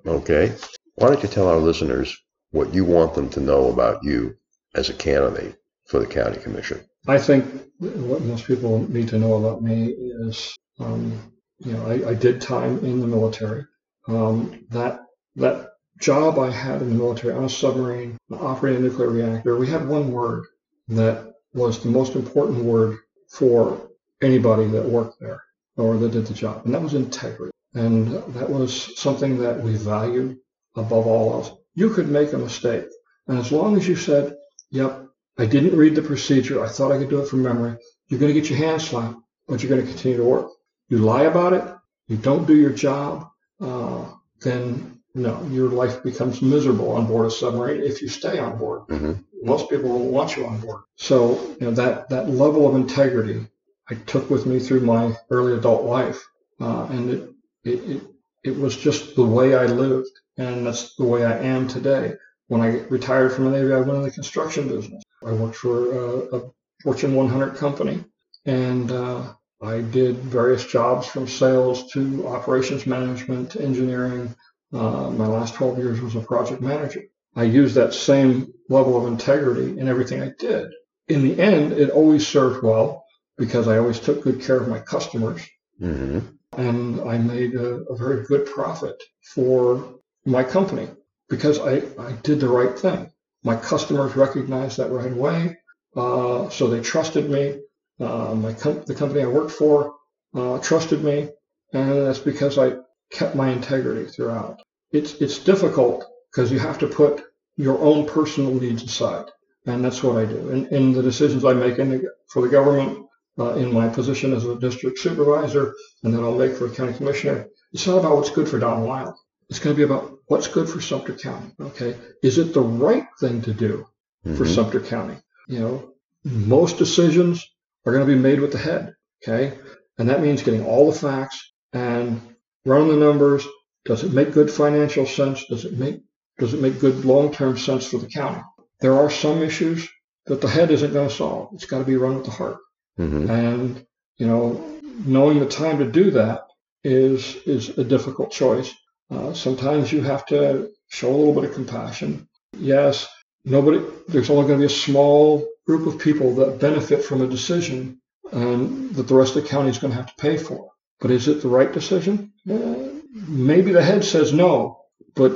Okay. 0.07 0.55
Why 0.97 1.09
don't 1.09 1.23
you 1.23 1.29
tell 1.29 1.49
our 1.49 1.59
listeners 1.59 2.17
what 2.53 2.73
you 2.75 2.85
want 2.85 3.15
them 3.15 3.29
to 3.31 3.41
know 3.41 3.71
about 3.71 4.03
you 4.03 4.37
as 4.75 4.89
a 4.89 4.95
candidate 4.95 5.57
for 5.87 5.99
the 5.99 6.07
county 6.07 6.39
commission? 6.39 6.81
I 7.07 7.19
think 7.19 7.45
what 7.79 8.23
most 8.23 8.47
people 8.47 8.89
need 8.91 9.09
to 9.09 9.19
know 9.19 9.35
about 9.35 9.63
me 9.63 9.89
is, 9.89 10.57
um, 10.79 11.33
you 11.59 11.73
know, 11.73 11.87
I, 11.87 12.11
I 12.11 12.15
did 12.15 12.41
time 12.41 12.79
in 12.85 13.01
the 13.01 13.07
military. 13.07 13.65
Um, 14.09 14.67
that 14.71 15.01
that 15.37 15.71
job 16.01 16.39
I 16.39 16.51
had 16.51 16.83
in 16.83 16.91
the 16.91 16.95
military 16.95 17.35
on 17.35 17.45
a 17.45 17.49
submarine 17.49 18.17
operating 18.31 18.81
a 18.81 18.89
nuclear 18.89 19.11
reactor, 19.11 19.57
we 19.57 19.67
had 19.67 19.89
one 19.89 20.13
word 20.13 20.45
that 20.89 21.35
was 21.55 21.83
the 21.83 21.89
most 21.89 22.15
important 22.15 22.65
word 22.65 22.99
for 23.31 23.91
anybody 24.23 24.67
that 24.69 24.85
worked 24.85 25.19
there 25.21 25.43
or 25.77 25.97
that 25.97 26.13
did 26.13 26.27
the 26.27 26.35
job, 26.35 26.63
and 26.65 26.75
that 26.75 26.83
was 26.83 26.95
integrity. 26.95 27.53
And 27.75 28.13
that 28.35 28.49
was 28.49 28.99
something 28.99 29.39
that 29.39 29.61
we 29.61 29.77
valued 29.77 30.39
above 30.77 31.07
all 31.07 31.35
else. 31.35 31.51
You 31.75 31.91
could 31.91 32.09
make 32.09 32.33
a 32.33 32.39
mistake, 32.39 32.87
and 33.27 33.39
as 33.39 33.53
long 33.53 33.77
as 33.77 33.87
you 33.87 33.97
said, 33.97 34.37
"Yep, 34.71 35.09
I 35.39 35.47
didn't 35.47 35.77
read 35.77 35.95
the 35.95 36.03
procedure. 36.03 36.65
I 36.65 36.69
thought 36.69 36.93
I 36.93 36.99
could 36.99 37.11
do 37.11 37.21
it 37.21 37.29
from 37.29 37.43
memory," 37.43 37.77
you're 38.09 38.21
going 38.21 38.33
to 38.33 38.41
get 38.41 38.49
your 38.49 38.59
hand 38.59 38.81
slapped, 38.81 39.19
but 39.49 39.63
you're 39.63 39.71
going 39.71 39.85
to 39.85 39.93
continue 39.93 40.19
to 40.19 40.25
work. 40.25 40.51
You 40.89 40.99
lie 40.99 41.25
about 41.25 41.53
it, 41.53 41.65
you 42.09 42.17
don't 42.17 42.47
do 42.47 42.57
your 42.57 42.71
job, 42.71 43.29
uh, 43.61 44.05
then 44.41 45.01
no, 45.15 45.43
your 45.51 45.71
life 45.71 46.03
becomes 46.03 46.43
miserable 46.43 46.93
on 46.93 47.07
board 47.07 47.27
a 47.27 47.31
submarine 47.31 47.83
if 47.83 48.03
you 48.03 48.09
stay 48.09 48.39
on 48.39 48.59
board. 48.59 48.87
Mm-hmm. 48.89 49.15
Most 49.43 49.71
people 49.71 49.89
won't 49.89 50.13
want 50.13 50.37
you 50.37 50.47
on 50.47 50.61
board. 50.61 50.83
So 50.97 51.41
you 51.59 51.67
know 51.67 51.71
that 51.73 52.11
that 52.11 52.29
level 52.29 52.69
of 52.69 52.77
integrity 52.77 53.47
I 53.89 53.95
took 53.95 54.29
with 54.29 54.47
me 54.47 54.59
through 54.59 54.81
my 54.81 55.17
early 55.31 55.55
adult 55.57 55.85
life, 55.85 56.23
uh, 56.61 56.87
and 56.91 57.11
it, 57.11 57.31
it 57.65 57.91
it 57.91 58.03
it 58.45 58.57
was 58.57 58.77
just 58.77 59.17
the 59.17 59.25
way 59.25 59.55
I 59.55 59.67
lived, 59.67 60.11
and 60.37 60.67
that's 60.67 60.95
the 60.97 61.05
way 61.05 61.25
I 61.25 61.39
am 61.39 61.67
today. 61.67 62.15
When 62.49 62.61
I 62.61 62.81
retired 62.91 63.33
from 63.33 63.45
the 63.47 63.51
Navy, 63.51 63.73
I 63.73 63.81
went 63.81 63.99
in 63.99 64.03
the 64.03 64.11
construction 64.11 64.69
business. 64.69 65.03
I 65.25 65.33
worked 65.33 65.57
for 65.57 65.93
a, 65.93 66.37
a 66.37 66.51
Fortune 66.83 67.15
100 67.15 67.57
company, 67.57 68.05
and 68.45 68.93
uh, 68.93 69.33
I 69.63 69.81
did 69.81 70.17
various 70.17 70.65
jobs 70.67 71.07
from 71.07 71.27
sales 71.27 71.91
to 71.93 72.27
operations 72.29 72.87
management 72.87 73.53
to 73.53 73.63
engineering. 73.63 74.35
Uh, 74.73 75.11
my 75.11 75.27
last 75.27 75.55
12 75.55 75.79
years 75.79 76.01
was 76.01 76.15
a 76.15 76.21
project 76.21 76.61
manager. 76.61 77.05
I 77.35 77.45
used 77.45 77.75
that 77.75 77.95
same 77.95 78.53
level 78.69 78.97
of 78.97 79.11
integrity 79.13 79.79
in 79.79 79.89
everything 79.89 80.23
I 80.23 80.33
did. 80.39 80.73
In 81.09 81.23
the 81.23 81.41
end, 81.41 81.73
it 81.73 81.91
always 81.91 82.27
served 82.27 82.63
well 82.63 83.05
because 83.39 83.69
I 83.69 83.79
always 83.79 84.01
took 84.01 84.23
good 84.23 84.43
care 84.43 84.57
of 84.57 84.69
my 84.69 84.81
customers. 84.81 85.47
Mm-hmm. 85.81 86.21
And 86.59 87.01
I 87.03 87.19
made 87.19 87.55
a, 87.55 87.85
a, 87.85 87.97
very 87.97 88.25
good 88.25 88.47
profit 88.47 89.03
for 89.35 90.01
my 90.25 90.43
company 90.43 90.89
because 91.29 91.59
I, 91.59 91.83
I 91.99 92.13
did 92.23 92.41
the 92.41 92.49
right 92.49 92.79
thing. 92.79 93.11
My 93.45 93.57
customers 93.57 94.17
recognized 94.17 94.79
that 94.79 94.91
right 94.91 95.13
away. 95.13 95.59
Uh, 95.95 96.49
so 96.49 96.69
they 96.69 96.81
trusted 96.81 97.29
me. 97.29 97.61
Uh, 98.01 98.35
my 98.35 98.53
com- 98.53 98.83
the 98.87 98.95
company 98.95 99.23
I 99.23 99.27
worked 99.27 99.53
for 99.53 99.95
uh, 100.35 100.59
trusted 100.59 101.03
me, 101.03 101.29
and 101.73 101.93
that's 102.07 102.19
because 102.19 102.59
I 102.59 102.77
kept 103.11 103.35
my 103.35 103.49
integrity 103.51 104.11
throughout. 104.11 104.61
It's 104.93 105.15
it's 105.15 105.39
difficult 105.39 106.05
because 106.31 106.53
you 106.53 106.59
have 106.59 106.79
to 106.81 106.87
put 106.89 107.23
your 107.57 107.79
own 107.81 108.07
personal 108.07 108.53
needs 108.55 108.83
aside, 108.83 109.27
and 109.67 109.83
that's 109.85 110.03
what 110.03 110.17
I 110.17 110.27
do. 110.27 110.51
In, 110.51 110.67
in 110.69 110.93
the 110.93 111.03
decisions 111.03 111.45
I 111.45 111.55
make 111.55 111.79
in 111.79 111.91
the, 111.91 112.11
for 112.29 112.43
the 112.43 112.49
government, 112.49 113.07
uh, 113.39 113.55
in 113.55 113.73
my 113.73 113.89
position 113.89 114.33
as 114.35 114.45
a 114.45 114.57
district 114.59 114.99
supervisor, 114.99 115.75
and 116.03 116.13
that 116.13 116.23
I'll 116.23 116.37
make 116.37 116.55
for 116.57 116.67
a 116.67 116.71
county 116.71 116.93
commissioner, 116.93 117.49
it's 117.73 117.87
not 117.87 117.99
about 117.99 118.17
what's 118.17 118.31
good 118.31 118.49
for 118.49 118.59
Don 118.59 118.83
Wiley. 118.83 119.15
It's 119.49 119.59
going 119.59 119.75
to 119.75 119.79
be 119.79 119.85
about 119.85 120.19
what's 120.27 120.49
good 120.49 120.69
for 120.69 120.81
Sumter 120.81 121.15
County. 121.15 121.53
Okay, 121.61 121.97
is 122.23 122.37
it 122.39 122.53
the 122.53 122.61
right 122.61 123.07
thing 123.21 123.41
to 123.43 123.55
do 123.55 123.87
for 124.25 124.45
Mhm. 124.45 124.55
Sumter 124.55 124.81
County? 124.81 125.17
You 125.49 125.61
know, 125.61 125.93
most 126.25 126.77
decisions 126.79 127.47
are 127.87 127.93
going 127.93 128.07
to 128.07 128.15
be 128.15 128.21
made 128.21 128.41
with 128.41 128.53
the 128.53 128.59
head. 128.59 128.95
Okay. 129.23 129.57
And 129.99 130.09
that 130.11 130.21
means 130.21 130.43
getting 130.43 130.67
all 130.67 130.91
the 130.91 130.99
facts 130.99 131.53
and 131.73 132.21
running 132.67 132.89
the 132.89 132.97
numbers. 132.97 133.47
Does 133.85 134.03
it 134.03 134.13
make 134.13 134.33
good 134.33 134.51
financial 134.51 135.07
sense? 135.07 135.47
Does 135.47 135.65
it 135.65 135.79
make, 135.79 136.03
does 136.39 136.53
it 136.53 136.61
make 136.61 136.81
good 136.81 137.05
long-term 137.05 137.57
sense 137.57 137.87
for 137.87 137.99
the 137.99 138.09
county? 138.09 138.43
There 138.81 138.95
are 138.95 139.09
some 139.09 139.43
issues 139.43 139.89
that 140.27 140.41
the 140.41 140.49
head 140.49 140.71
isn't 140.71 140.93
going 140.93 141.09
to 141.09 141.15
solve. 141.15 141.51
It's 141.55 141.67
got 141.67 141.79
to 141.79 141.85
be 141.85 141.97
run 141.97 142.17
with 142.17 142.25
the 142.25 142.33
heart. 142.33 142.59
Mm-hmm. 142.99 143.31
And, 143.31 143.87
you 144.19 144.27
know, 144.27 144.79
knowing 145.07 145.39
the 145.39 145.47
time 145.47 145.79
to 145.79 145.91
do 145.91 146.11
that 146.11 146.43
is, 146.83 147.37
is 147.47 147.79
a 147.79 147.85
difficult 147.85 148.33
choice. 148.33 148.75
Uh, 149.11 149.33
sometimes 149.33 149.93
you 149.93 150.03
have 150.03 150.27
to 150.27 150.71
show 150.89 151.09
a 151.09 151.17
little 151.17 151.35
bit 151.35 151.45
of 151.45 151.55
compassion. 151.55 152.29
Yes, 152.59 153.09
nobody, 153.45 153.81
there's 154.09 154.31
only 154.31 154.49
going 154.49 154.61
to 154.61 154.67
be 154.67 154.73
a 154.73 154.77
small 154.77 155.47
group 155.67 155.87
of 155.87 155.99
people 155.99 156.35
that 156.37 156.61
benefit 156.61 157.05
from 157.05 157.23
a 157.23 157.27
decision 157.27 158.01
um, 158.33 158.93
that 158.93 159.09
the 159.09 159.15
rest 159.15 159.37
of 159.37 159.43
the 159.43 159.49
county 159.49 159.71
is 159.71 159.79
going 159.79 159.93
to 159.93 159.97
have 159.97 160.07
to 160.07 160.23
pay 160.23 160.37
for. 160.37 160.71
But 161.01 161.11
is 161.11 161.29
it 161.29 161.43
the 161.43 161.49
right 161.49 161.73
decision? 161.73 162.33
Uh, 162.49 163.01
maybe 163.29 163.73
the 163.73 163.83
head 163.83 164.05
says 164.05 164.33
no, 164.33 164.81
but 165.15 165.33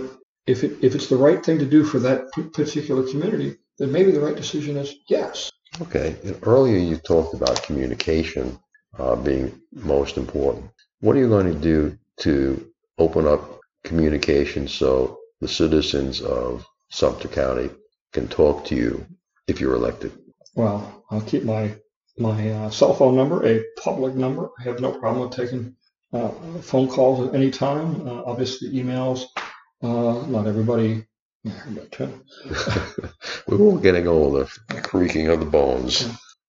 if 0.46 0.64
it, 0.64 0.78
if 0.82 0.94
it's 0.94 1.08
the 1.08 1.16
right 1.16 1.44
thing 1.44 1.58
to 1.58 1.66
do 1.66 1.84
for 1.84 1.98
that 2.00 2.30
particular 2.52 3.02
community, 3.08 3.56
then 3.78 3.92
maybe 3.92 4.10
the 4.10 4.20
right 4.20 4.36
decision 4.36 4.76
is 4.76 4.94
yes. 5.08 5.50
Okay. 5.80 6.16
And 6.24 6.38
earlier 6.42 6.78
you 6.78 6.96
talked 6.96 7.34
about 7.34 7.62
communication 7.62 8.58
uh, 8.98 9.16
being 9.16 9.60
most 9.72 10.16
important. 10.16 10.70
What 11.00 11.16
are 11.16 11.20
you 11.20 11.28
going 11.28 11.52
to 11.52 11.58
do 11.58 11.98
to 12.20 12.70
open 12.98 13.26
up 13.26 13.60
communication 13.84 14.68
so 14.68 15.18
the 15.40 15.48
citizens 15.48 16.20
of 16.20 16.66
Sumter 16.90 17.28
County 17.28 17.70
can 18.12 18.28
talk 18.28 18.64
to 18.66 18.74
you 18.74 19.06
if 19.50 19.60
you're 19.60 19.74
elected? 19.74 20.12
Well, 20.54 21.04
I'll 21.10 21.20
keep 21.20 21.44
my 21.44 21.74
my 22.18 22.50
uh, 22.50 22.70
cell 22.70 22.94
phone 22.94 23.16
number 23.16 23.46
a 23.46 23.64
public 23.82 24.14
number. 24.14 24.50
I 24.58 24.62
have 24.64 24.80
no 24.80 24.92
problem 24.92 25.28
with 25.28 25.36
taking 25.36 25.74
uh, 26.12 26.30
phone 26.60 26.88
calls 26.88 27.28
at 27.28 27.34
any 27.34 27.50
time. 27.50 28.06
Uh, 28.06 28.22
obviously, 28.24 28.70
emails. 28.70 29.24
Uh, 29.82 30.26
not 30.26 30.46
everybody. 30.46 31.06
uh, 31.48 31.52
We're 33.46 33.58
all 33.58 33.78
getting 33.78 34.06
older, 34.06 34.46
creaking 34.82 35.28
of 35.28 35.40
the 35.40 35.46
bones. 35.46 36.02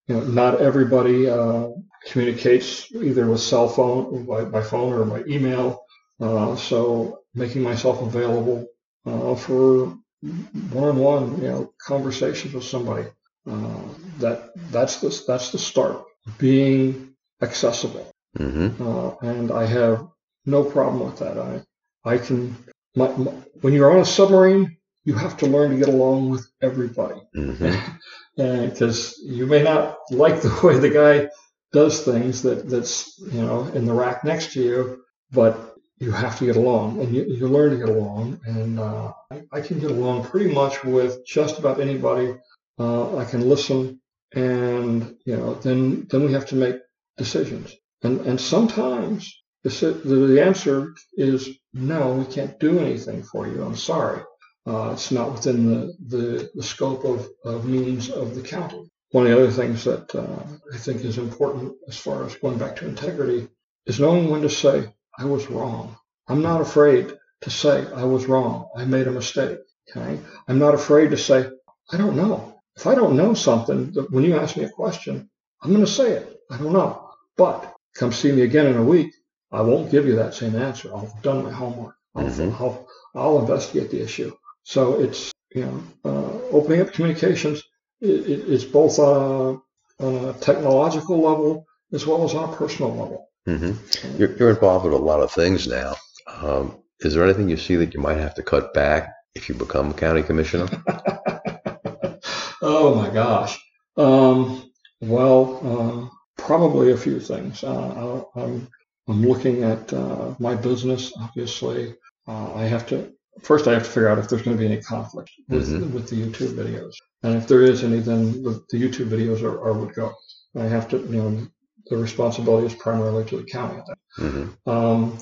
you 0.08 0.16
know, 0.16 0.22
not 0.22 0.60
everybody 0.60 1.30
uh, 1.30 1.70
communicates 2.08 2.92
either 2.92 3.26
with 3.28 3.40
cell 3.40 3.70
phone, 3.70 4.06
or 4.14 4.44
by, 4.44 4.50
by 4.50 4.62
phone, 4.62 4.94
or 4.94 5.06
by 5.06 5.24
email. 5.28 5.86
Uh, 6.20 6.56
so 6.56 7.20
making 7.34 7.62
myself 7.62 8.02
available 8.02 8.68
uh, 9.06 9.36
for 9.36 9.98
one-on-one, 10.22 11.42
you 11.42 11.48
know, 11.48 11.74
conversations 11.82 12.54
with 12.54 12.64
somebody. 12.64 13.08
Uh, 13.50 13.82
that 14.20 14.52
that's 14.72 15.02
the 15.02 15.24
that's 15.28 15.52
the 15.52 15.58
start. 15.58 16.04
Being 16.38 17.16
accessible, 17.42 18.12
hmm 18.38 18.70
uh, 18.80 19.16
and 19.22 19.52
I 19.52 19.66
have 19.66 20.08
no 20.46 20.64
problem 20.64 21.04
with 21.04 21.18
that. 21.20 21.38
I 21.40 21.64
I 22.06 22.18
can. 22.20 22.56
My, 22.96 23.08
my, 23.18 23.32
when 23.62 23.74
you're 23.74 23.92
on 23.92 24.02
a 24.02 24.06
submarine, 24.06 24.78
you 25.06 25.16
have 25.16 25.38
to 25.38 25.48
learn 25.48 25.72
to 25.72 25.78
get 25.78 25.88
along 25.88 26.30
with 26.30 26.46
everybody 26.62 27.22
because 28.38 29.18
you 29.26 29.48
may 29.48 29.64
not 29.64 29.98
like 30.12 30.42
the 30.42 30.60
way 30.64 30.78
the 30.78 30.90
guy 30.90 31.30
does 31.72 32.04
things 32.04 32.44
that 32.44 32.70
that's 32.70 33.18
you 33.20 33.42
know 33.42 33.64
in 33.74 33.86
the 33.86 33.94
rack 33.94 34.24
next 34.24 34.54
to 34.54 34.62
you, 34.62 35.04
but 35.32 35.71
you 36.02 36.12
have 36.12 36.40
to 36.40 36.46
get 36.48 36.56
along 36.56 37.00
and 37.00 37.16
you, 37.16 37.24
you 37.26 37.48
learn 37.48 37.70
to 37.72 37.78
get 37.78 37.96
along. 37.96 38.40
And 38.46 38.80
uh, 38.80 39.14
I, 39.32 39.44
I 39.52 39.62
can 39.62 39.80
get 39.80 39.92
along 39.92 40.26
pretty 40.26 40.52
much 40.52 40.84
with 40.84 41.24
just 41.26 41.60
about 41.60 41.80
anybody. 41.80 42.36
Uh, 42.80 43.18
I 43.18 43.26
can 43.26 43.48
listen, 43.48 44.02
and 44.34 45.16
you 45.26 45.38
know 45.38 45.54
then 45.56 46.08
then 46.10 46.26
we 46.26 46.34
have 46.34 46.48
to 46.48 46.56
make 46.56 46.78
decisions. 47.18 47.76
And 48.02 48.22
and 48.22 48.42
sometimes 48.42 49.32
the 49.64 49.70
the, 50.04 50.42
answer 50.42 50.96
is 51.14 51.50
no, 51.74 52.14
we 52.14 52.26
can't 52.26 52.60
do 52.60 52.80
anything 52.80 53.22
for 53.22 53.48
you. 53.48 53.64
I'm 53.64 53.76
sorry. 53.76 54.24
Uh, 54.66 54.92
it's 54.94 55.12
not 55.12 55.32
within 55.32 55.68
the, 55.68 55.94
the, 56.08 56.52
the 56.54 56.64
scope 56.64 57.04
of, 57.04 57.28
of 57.44 57.66
means 57.66 58.12
of 58.12 58.36
the 58.36 58.42
county. 58.42 58.92
One 59.10 59.26
of 59.26 59.32
the 59.32 59.38
other 59.38 59.52
things 59.52 59.84
that 59.86 60.14
uh, 60.14 60.44
I 60.72 60.78
think 60.78 61.04
is 61.04 61.18
important 61.18 61.74
as 61.88 61.98
far 61.98 62.26
as 62.26 62.36
going 62.36 62.60
back 62.60 62.76
to 62.78 62.88
integrity 62.88 63.48
is 63.88 64.00
knowing 64.00 64.30
when 64.30 64.44
to 64.44 64.50
say, 64.50 64.94
I 65.18 65.26
was 65.26 65.50
wrong. 65.50 65.96
I'm 66.28 66.42
not 66.42 66.62
afraid 66.62 67.14
to 67.42 67.50
say, 67.50 67.86
I 67.94 68.04
was 68.04 68.28
wrong. 68.28 68.70
I 68.76 68.86
made 68.86 69.08
a 69.08 69.12
mistake. 69.12 69.60
Okay. 69.90 70.20
I'm 70.48 70.60
not 70.60 70.74
afraid 70.76 71.12
to 71.12 71.18
say, 71.18 71.50
I 71.92 71.98
don't 71.98 72.16
know. 72.16 72.62
If 72.78 72.88
I 72.88 72.96
don't 72.96 73.18
know 73.18 73.34
something, 73.34 73.94
when 74.10 74.24
you 74.24 74.36
ask 74.38 74.56
me 74.58 74.64
a 74.64 74.70
question, 74.70 75.30
I'm 75.62 75.72
going 75.72 75.86
to 75.86 75.92
say 75.92 76.12
it. 76.14 76.40
I 76.50 76.58
don't 76.58 76.74
know. 76.74 77.10
But 77.38 77.74
come 77.96 78.12
see 78.12 78.32
me 78.32 78.44
again 78.44 78.68
in 78.68 78.78
a 78.78 78.84
week. 78.84 79.12
I 79.52 79.62
won't 79.62 79.92
give 79.92 80.06
you 80.08 80.16
that 80.16 80.34
same 80.34 80.56
answer. 80.56 80.90
I'll 80.94 81.06
have 81.08 81.22
done 81.22 81.44
my 81.44 81.52
homework. 81.52 81.96
I'll, 82.16 82.24
Mhm. 82.26 82.54
I'll, 82.60 82.88
I'll 83.16 83.40
investigate 83.40 83.92
the 83.92 84.02
issue. 84.02 84.32
So 84.64 85.00
it's, 85.02 85.32
you 85.54 85.66
know, 85.66 85.84
uh, 86.06 86.56
opening 86.58 86.82
up 86.82 86.94
communications 86.94 87.62
i- 88.04 88.08
i- 88.08 88.46
is 88.56 88.64
both 88.66 88.98
on 89.00 89.62
a, 90.00 90.06
on 90.06 90.30
a 90.30 90.34
technological 90.34 91.22
level 91.22 91.66
as 91.94 92.08
well 92.08 92.24
as 92.24 92.34
on 92.34 92.54
a 92.54 92.56
personal 92.56 92.92
level. 92.92 93.30
Hmm 93.46 93.74
You're, 94.18 94.36
you're 94.38 94.50
involved 94.52 94.86
with 94.86 94.94
a 94.94 94.98
lot 94.98 95.22
of 95.22 95.32
things 95.32 95.68
now. 95.68 95.96
Um, 96.28 96.78
is 97.00 97.14
there 97.14 97.24
anything 97.24 97.50
you 97.50 97.58
see 97.58 97.76
that 97.78 97.94
you 97.94 98.00
might 98.00 98.18
have 98.18 98.36
to 98.36 98.44
cut 98.44 98.74
back 98.74 99.14
if 99.36 99.50
you 99.50 99.56
become 99.56 99.94
county 99.94 100.22
commissioner? 100.24 100.68
oh 102.62 102.94
my 102.96 103.10
gosh. 103.10 103.60
Um, 103.98 104.72
well, 105.02 105.60
uh, 105.64 106.16
probably 106.42 106.92
a 106.92 106.98
few 106.98 107.20
things. 107.20 107.64
Uh, 107.64 108.24
I- 108.36 108.42
I'm, 108.42 108.68
I'm 109.08 109.24
looking 109.24 109.64
at 109.64 109.92
uh, 109.94 110.36
my 110.40 110.56
business. 110.56 111.12
Obviously, 111.20 111.96
uh, 112.28 112.54
I 112.54 112.64
have 112.64 112.86
to 112.88 113.12
first 113.42 113.68
I 113.68 113.74
have 113.74 113.84
to 113.84 113.90
figure 113.90 114.08
out 114.10 114.20
if 114.20 114.30
there's 114.30 114.44
going 114.44 114.56
to 114.56 114.62
be 114.62 114.72
any 114.72 114.82
conflict 114.82 115.32
with, 115.50 115.68
Mhm. 115.70 115.92
with 115.92 116.08
the 116.10 116.18
YouTube 116.22 116.54
videos. 116.54 116.94
And 117.24 117.36
if 117.36 117.48
there 117.48 117.62
is 117.64 117.84
any, 117.84 118.00
then 118.00 118.44
the, 118.44 118.64
the 118.70 118.78
YouTube 118.78 119.10
videos 119.10 119.42
are, 119.42 119.60
are 119.66 119.74
would 119.74 119.94
go. 119.96 120.14
I 120.56 120.66
have 120.66 120.88
to, 120.90 120.98
you 121.00 121.22
know, 121.22 121.48
the 121.88 121.98
responsibility 121.98 122.68
is 122.68 122.76
primarily 122.76 123.26
to 123.26 123.38
the 123.38 123.44
county. 123.44 123.78
at 123.80 123.86
that. 123.88 123.98
hmm 124.18 124.48
Um, 124.70 125.18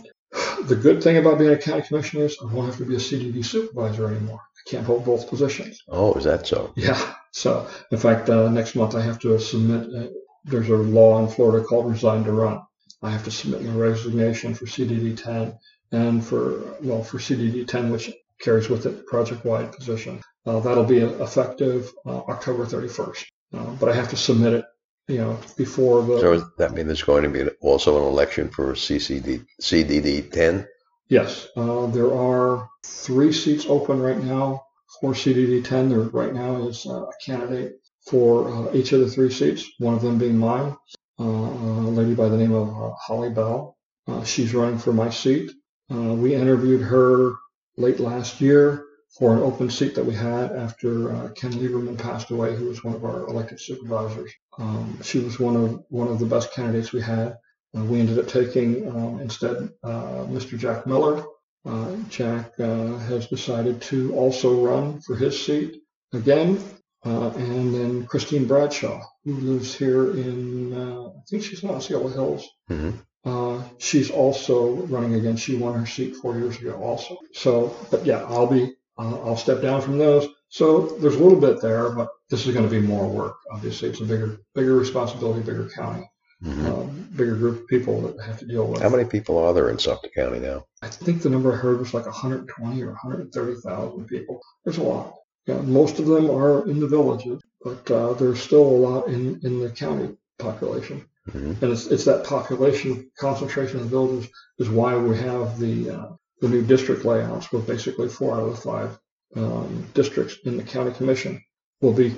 the 0.68 0.76
good 0.76 1.02
thing 1.02 1.18
about 1.18 1.40
being 1.40 1.52
a 1.54 1.58
county 1.58 1.82
commissioner 1.82 2.26
is 2.26 2.38
I 2.42 2.54
won't 2.54 2.68
have 2.68 2.78
to 2.78 2.86
be 2.86 2.96
a 2.96 3.00
CDD 3.00 3.44
supervisor 3.44 4.08
anymore. 4.08 4.40
I 4.42 4.70
can't 4.70 4.86
hold 4.86 5.06
both 5.06 5.28
positions. 5.30 5.82
Oh, 5.88 6.14
is 6.14 6.26
that 6.26 6.46
so? 6.46 6.72
Yeah. 6.76 7.00
So, 7.32 7.68
in 7.92 7.98
fact, 7.98 8.30
uh, 8.30 8.50
next 8.50 8.76
month 8.76 8.96
I 8.96 9.02
have 9.02 9.20
to 9.20 9.40
submit. 9.40 9.88
Uh, 9.96 10.10
there's 10.46 10.70
a 10.70 10.76
law 10.76 11.20
in 11.24 11.28
Florida 11.30 11.64
called 11.66 11.90
Resign 11.90 12.24
to 12.26 12.32
Run. 12.32 12.62
I 13.02 13.10
have 13.12 13.24
to 13.26 13.32
submit 13.32 13.64
my 13.64 13.74
resignation 13.74 14.54
for 14.54 14.66
CDD 14.66 15.16
10 15.16 15.58
and 15.92 16.24
for 16.26 16.76
well 16.82 17.04
for 17.04 17.18
CDD 17.18 17.66
10, 17.68 17.92
which 17.92 18.12
carries 18.42 18.70
with 18.70 18.86
it 18.86 19.06
project-wide 19.06 19.72
position. 19.72 20.22
Uh, 20.46 20.60
that'll 20.60 20.84
be 20.86 21.00
effective 21.00 21.92
uh, 22.06 22.18
October 22.30 22.66
31st. 22.66 23.26
Uh, 23.54 23.66
but 23.80 23.90
I 23.90 23.94
have 23.96 24.10
to 24.10 24.18
submit 24.18 24.54
it, 24.54 24.66
you 25.10 25.18
know, 25.18 25.40
before 25.58 26.04
the. 26.04 26.20
So 26.20 26.34
does 26.34 26.44
that 26.58 26.74
mean 26.74 26.86
there's 26.86 27.04
going 27.04 27.24
to 27.24 27.30
be 27.30 27.50
also 27.60 27.98
an 27.98 28.04
election 28.04 28.50
for 28.50 28.74
CCD, 28.74 29.46
CDD 29.60 30.32
10? 30.32 30.68
Yes, 31.08 31.48
uh, 31.58 31.88
there 31.88 32.14
are 32.14 32.70
three 32.86 33.34
seats 33.34 33.66
open 33.68 34.00
right 34.00 34.22
now 34.24 34.64
for 35.02 35.14
CDD 35.14 35.66
10. 35.66 35.90
There 35.90 36.00
right 36.00 36.34
now 36.34 36.68
is 36.68 36.86
uh, 36.86 37.06
a 37.06 37.12
candidate 37.26 37.82
for 38.08 38.50
uh, 38.50 38.74
each 38.74 38.94
of 38.94 39.00
the 39.00 39.10
three 39.10 39.32
seats, 39.32 39.68
one 39.80 39.96
of 39.96 40.04
them 40.04 40.20
being 40.20 40.38
mine, 40.38 40.78
uh, 41.20 41.24
a 41.24 41.90
lady 41.90 42.14
by 42.14 42.30
the 42.30 42.38
name 42.38 42.54
of 42.54 42.70
uh, 42.70 42.94
Holly 42.94 43.32
Bell. 43.32 43.76
Uh, 44.08 44.24
she's 44.24 44.54
running 44.54 44.78
for 44.78 44.94
my 44.94 45.10
seat. 45.10 45.52
Uh, 45.92 46.14
we 46.14 46.36
interviewed 46.36 46.82
her 46.82 47.34
late 47.78 48.00
last 48.00 48.42
year 48.42 48.86
for 49.20 49.34
an 49.34 49.40
open 49.44 49.70
seat 49.70 49.96
that 49.96 50.06
we 50.06 50.14
had 50.16 50.52
after 50.54 51.12
uh, 51.14 51.30
Ken 51.30 51.52
Lieberman 51.52 51.98
passed 51.98 52.32
away, 52.32 52.56
who 52.56 52.66
was 52.68 52.84
one 52.84 52.96
of 52.96 53.04
our 53.04 53.28
elected 53.28 53.60
supervisors. 53.60 54.32
Um, 54.58 55.00
she 55.04 55.20
was 55.20 55.40
one 55.40 55.56
of 55.56 55.84
one 55.90 56.08
of 56.08 56.20
the 56.20 56.26
best 56.26 56.54
candidates 56.54 56.94
we 56.94 57.02
had. 57.02 57.38
Uh, 57.78 57.84
we 57.84 58.00
ended 58.00 58.18
up 58.18 58.28
taking 58.28 58.88
um, 58.90 59.20
instead 59.20 59.70
uh, 59.84 60.26
Mr. 60.26 60.58
Jack 60.58 60.88
Miller. 60.88 61.24
Uh, 61.66 61.96
Jack 62.10 62.54
uh, 62.60 62.98
has 63.10 63.28
decided 63.28 63.82
to 63.84 64.14
also 64.16 64.66
run 64.66 65.02
for 65.02 65.16
his 65.16 65.46
seat 65.46 65.82
again. 66.14 66.60
Uh, 67.06 67.30
and 67.38 67.74
then 67.74 68.06
Christine 68.06 68.46
Bradshaw, 68.46 69.02
who 69.24 69.34
lives 69.36 69.74
here 69.74 70.12
in, 70.12 70.74
uh, 70.74 71.08
I 71.08 71.22
think 71.30 71.44
she's 71.44 71.64
in 71.64 71.70
Osceola 71.70 72.12
Hills. 72.12 72.46
Mhm. 72.70 72.94
Uh, 73.24 73.62
she's 73.78 74.12
also 74.12 74.72
running 74.88 75.14
again. 75.14 75.38
She 75.38 75.56
won 75.56 75.80
her 75.80 75.86
seat 75.86 76.18
four 76.18 76.38
years 76.38 76.58
ago 76.58 76.74
also. 76.82 77.18
So, 77.34 77.74
but 77.90 78.06
yeah, 78.06 78.24
I'll 78.24 78.48
be, 78.48 78.76
uh, 79.00 79.22
I'll 79.22 79.38
step 79.38 79.62
down 79.62 79.82
from 79.82 79.98
those. 79.98 80.28
So 80.50 80.98
there's 81.00 81.16
a 81.16 81.24
little 81.24 81.40
bit 81.40 81.62
there, 81.62 81.90
but 81.92 82.10
this 82.30 82.46
is 82.46 82.54
going 82.54 82.68
to 82.68 82.72
be 82.72 82.86
more 82.86 83.08
work. 83.08 83.38
Obviously, 83.52 83.90
it's 83.90 84.02
a 84.02 84.06
bigger, 84.06 84.40
bigger 84.56 84.76
responsibility, 84.76 85.42
bigger 85.42 85.70
county 85.70 86.10
Mhm. 86.44 86.66
um, 86.68 87.10
bigger 87.18 87.36
group 87.36 87.62
of 87.62 87.68
people 87.68 88.00
that 88.02 88.22
have 88.24 88.40
to 88.40 88.46
deal 88.46 88.66
with. 88.66 88.82
How 88.82 88.88
many 88.88 89.04
people 89.04 89.38
are 89.38 89.54
there 89.54 89.70
in 89.70 89.78
Suffolk 89.78 90.12
County 90.16 90.40
now? 90.40 90.64
I 90.82 90.88
think 90.88 91.22
the 91.22 91.30
number 91.30 91.52
I 91.52 91.58
heard 91.58 91.80
was 91.80 91.94
like 91.94 92.06
120 92.06 92.82
or 92.82 92.92
130,000 92.92 94.06
people. 94.08 94.42
There's 94.64 94.78
a 94.78 94.84
lot. 94.84 95.16
Yeah, 95.48 95.60
most 95.62 96.00
of 96.00 96.06
them 96.06 96.30
are 96.30 96.66
in 96.70 96.80
the 96.80 96.88
villages, 96.88 97.42
but 97.62 97.92
uh, 97.92 98.14
there's 98.14 98.42
still 98.42 98.62
a 98.62 98.80
lot 98.88 99.08
in, 99.08 99.40
in 99.44 99.60
the 99.60 99.70
county 99.70 100.16
population. 100.38 101.06
Mhm. 101.30 101.62
And 101.62 101.72
it's, 101.74 101.88
it's 101.88 102.06
that 102.06 102.26
population 102.26 103.12
concentration 103.18 103.80
in 103.80 103.84
the 103.84 103.90
villages 103.90 104.32
is 104.60 104.70
why 104.70 104.96
we 104.96 105.18
have 105.18 105.60
the 105.60 105.90
uh, 105.90 106.10
the 106.42 106.50
new 106.50 106.64
district 106.64 107.06
layouts, 107.06 107.52
where 107.52 107.62
basically 107.62 108.10
four 108.10 108.36
out 108.36 108.44
of 108.44 108.56
the 108.56 108.62
five 108.62 109.00
um, 109.36 109.86
districts 109.94 110.38
in 110.46 110.58
the 110.58 110.64
county 110.64 110.92
commission 110.92 111.42
will 111.82 111.94
be 111.94 112.16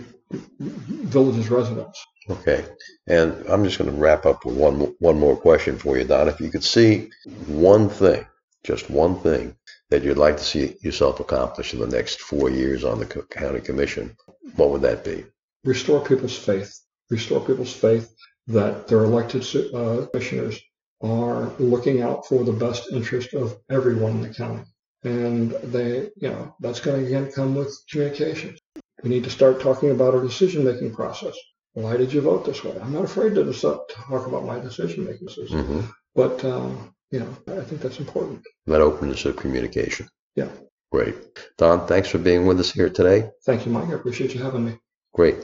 villages 0.60 1.50
residents. 1.50 2.04
Okay, 2.30 2.64
and 3.08 3.34
I'm 3.48 3.64
just 3.64 3.78
going 3.78 3.92
to 3.92 3.98
wrap 3.98 4.26
up 4.26 4.46
with 4.46 4.56
one 4.56 4.94
one 5.00 5.20
more 5.20 5.36
question 5.36 5.78
for 5.78 5.98
you, 5.98 6.04
Don. 6.04 6.28
If 6.28 6.40
you 6.40 6.50
could 6.50 6.64
see 6.64 7.10
one 7.48 7.90
thing, 7.90 8.26
just 8.64 8.90
one 8.90 9.20
thing 9.20 9.56
that 9.90 10.04
you'd 10.04 10.18
like 10.18 10.38
to 10.38 10.44
see 10.44 10.78
yourself 10.82 11.20
accomplish 11.20 11.74
in 11.74 11.80
the 11.80 11.88
next 11.88 12.22
four 12.22 12.50
years 12.50 12.84
on 12.84 13.00
the 13.00 13.06
county 13.06 13.60
commission, 13.60 14.16
what 14.56 14.70
would 14.70 14.84
that 14.84 15.04
be? 15.04 15.26
restore 15.64 16.04
people's 16.04 16.38
faith, 16.38 16.80
restore 17.10 17.40
people's 17.42 17.74
faith 17.74 18.14
that 18.48 18.88
their 18.88 19.04
elected 19.04 19.44
uh, 19.74 20.06
commissioners 20.08 20.60
are 21.02 21.52
looking 21.60 22.02
out 22.02 22.26
for 22.28 22.44
the 22.44 22.54
best 22.54 22.92
interest 22.92 23.34
of 23.34 23.58
everyone 23.70 24.12
in 24.12 24.22
the 24.22 24.34
county. 24.34 24.64
And 25.04 25.52
they, 25.52 26.10
you 26.16 26.30
know, 26.30 26.56
that's 26.60 26.80
going 26.80 27.02
to 27.02 27.08
again 27.08 27.32
come 27.32 27.56
with 27.56 27.76
communication. 27.90 28.56
We 29.04 29.10
need 29.10 29.24
to 29.24 29.32
start 29.32 29.62
talking 29.62 29.90
about 29.90 30.14
our 30.14 30.22
decision 30.22 30.64
making 30.64 30.94
process. 30.94 31.36
Why 31.74 31.98
did 31.98 32.14
you 32.14 32.22
vote 32.22 32.46
this 32.46 32.64
way? 32.64 32.78
I'm 32.80 32.94
not 32.94 33.06
afraid 33.06 33.34
to 33.36 33.52
talk 33.54 34.28
about 34.28 34.46
my 34.46 34.60
decision 34.60 35.06
making 35.06 35.30
system, 35.30 35.64
hmm 35.64 35.82
but 36.14 36.44
uh, 36.44 36.70
you 37.10 37.20
know, 37.20 37.38
I 37.48 37.62
think 37.62 37.82
that's 37.82 38.00
important. 38.00 38.42
That 38.68 38.82
openness 38.82 39.26
of 39.26 39.38
communication. 39.38 40.10
Yeah. 40.36 40.50
Great. 40.92 41.16
Don, 41.58 41.88
thanks 41.88 42.10
for 42.10 42.18
being 42.18 42.46
with 42.46 42.60
us 42.60 42.72
here 42.72 42.90
today. 42.90 43.30
Thank 43.46 43.66
you, 43.66 43.72
Mike. 43.72 43.90
I 43.90 43.94
appreciate 43.94 44.34
you 44.36 44.44
having 44.44 44.66
me. 44.66 44.78
Great. 45.14 45.38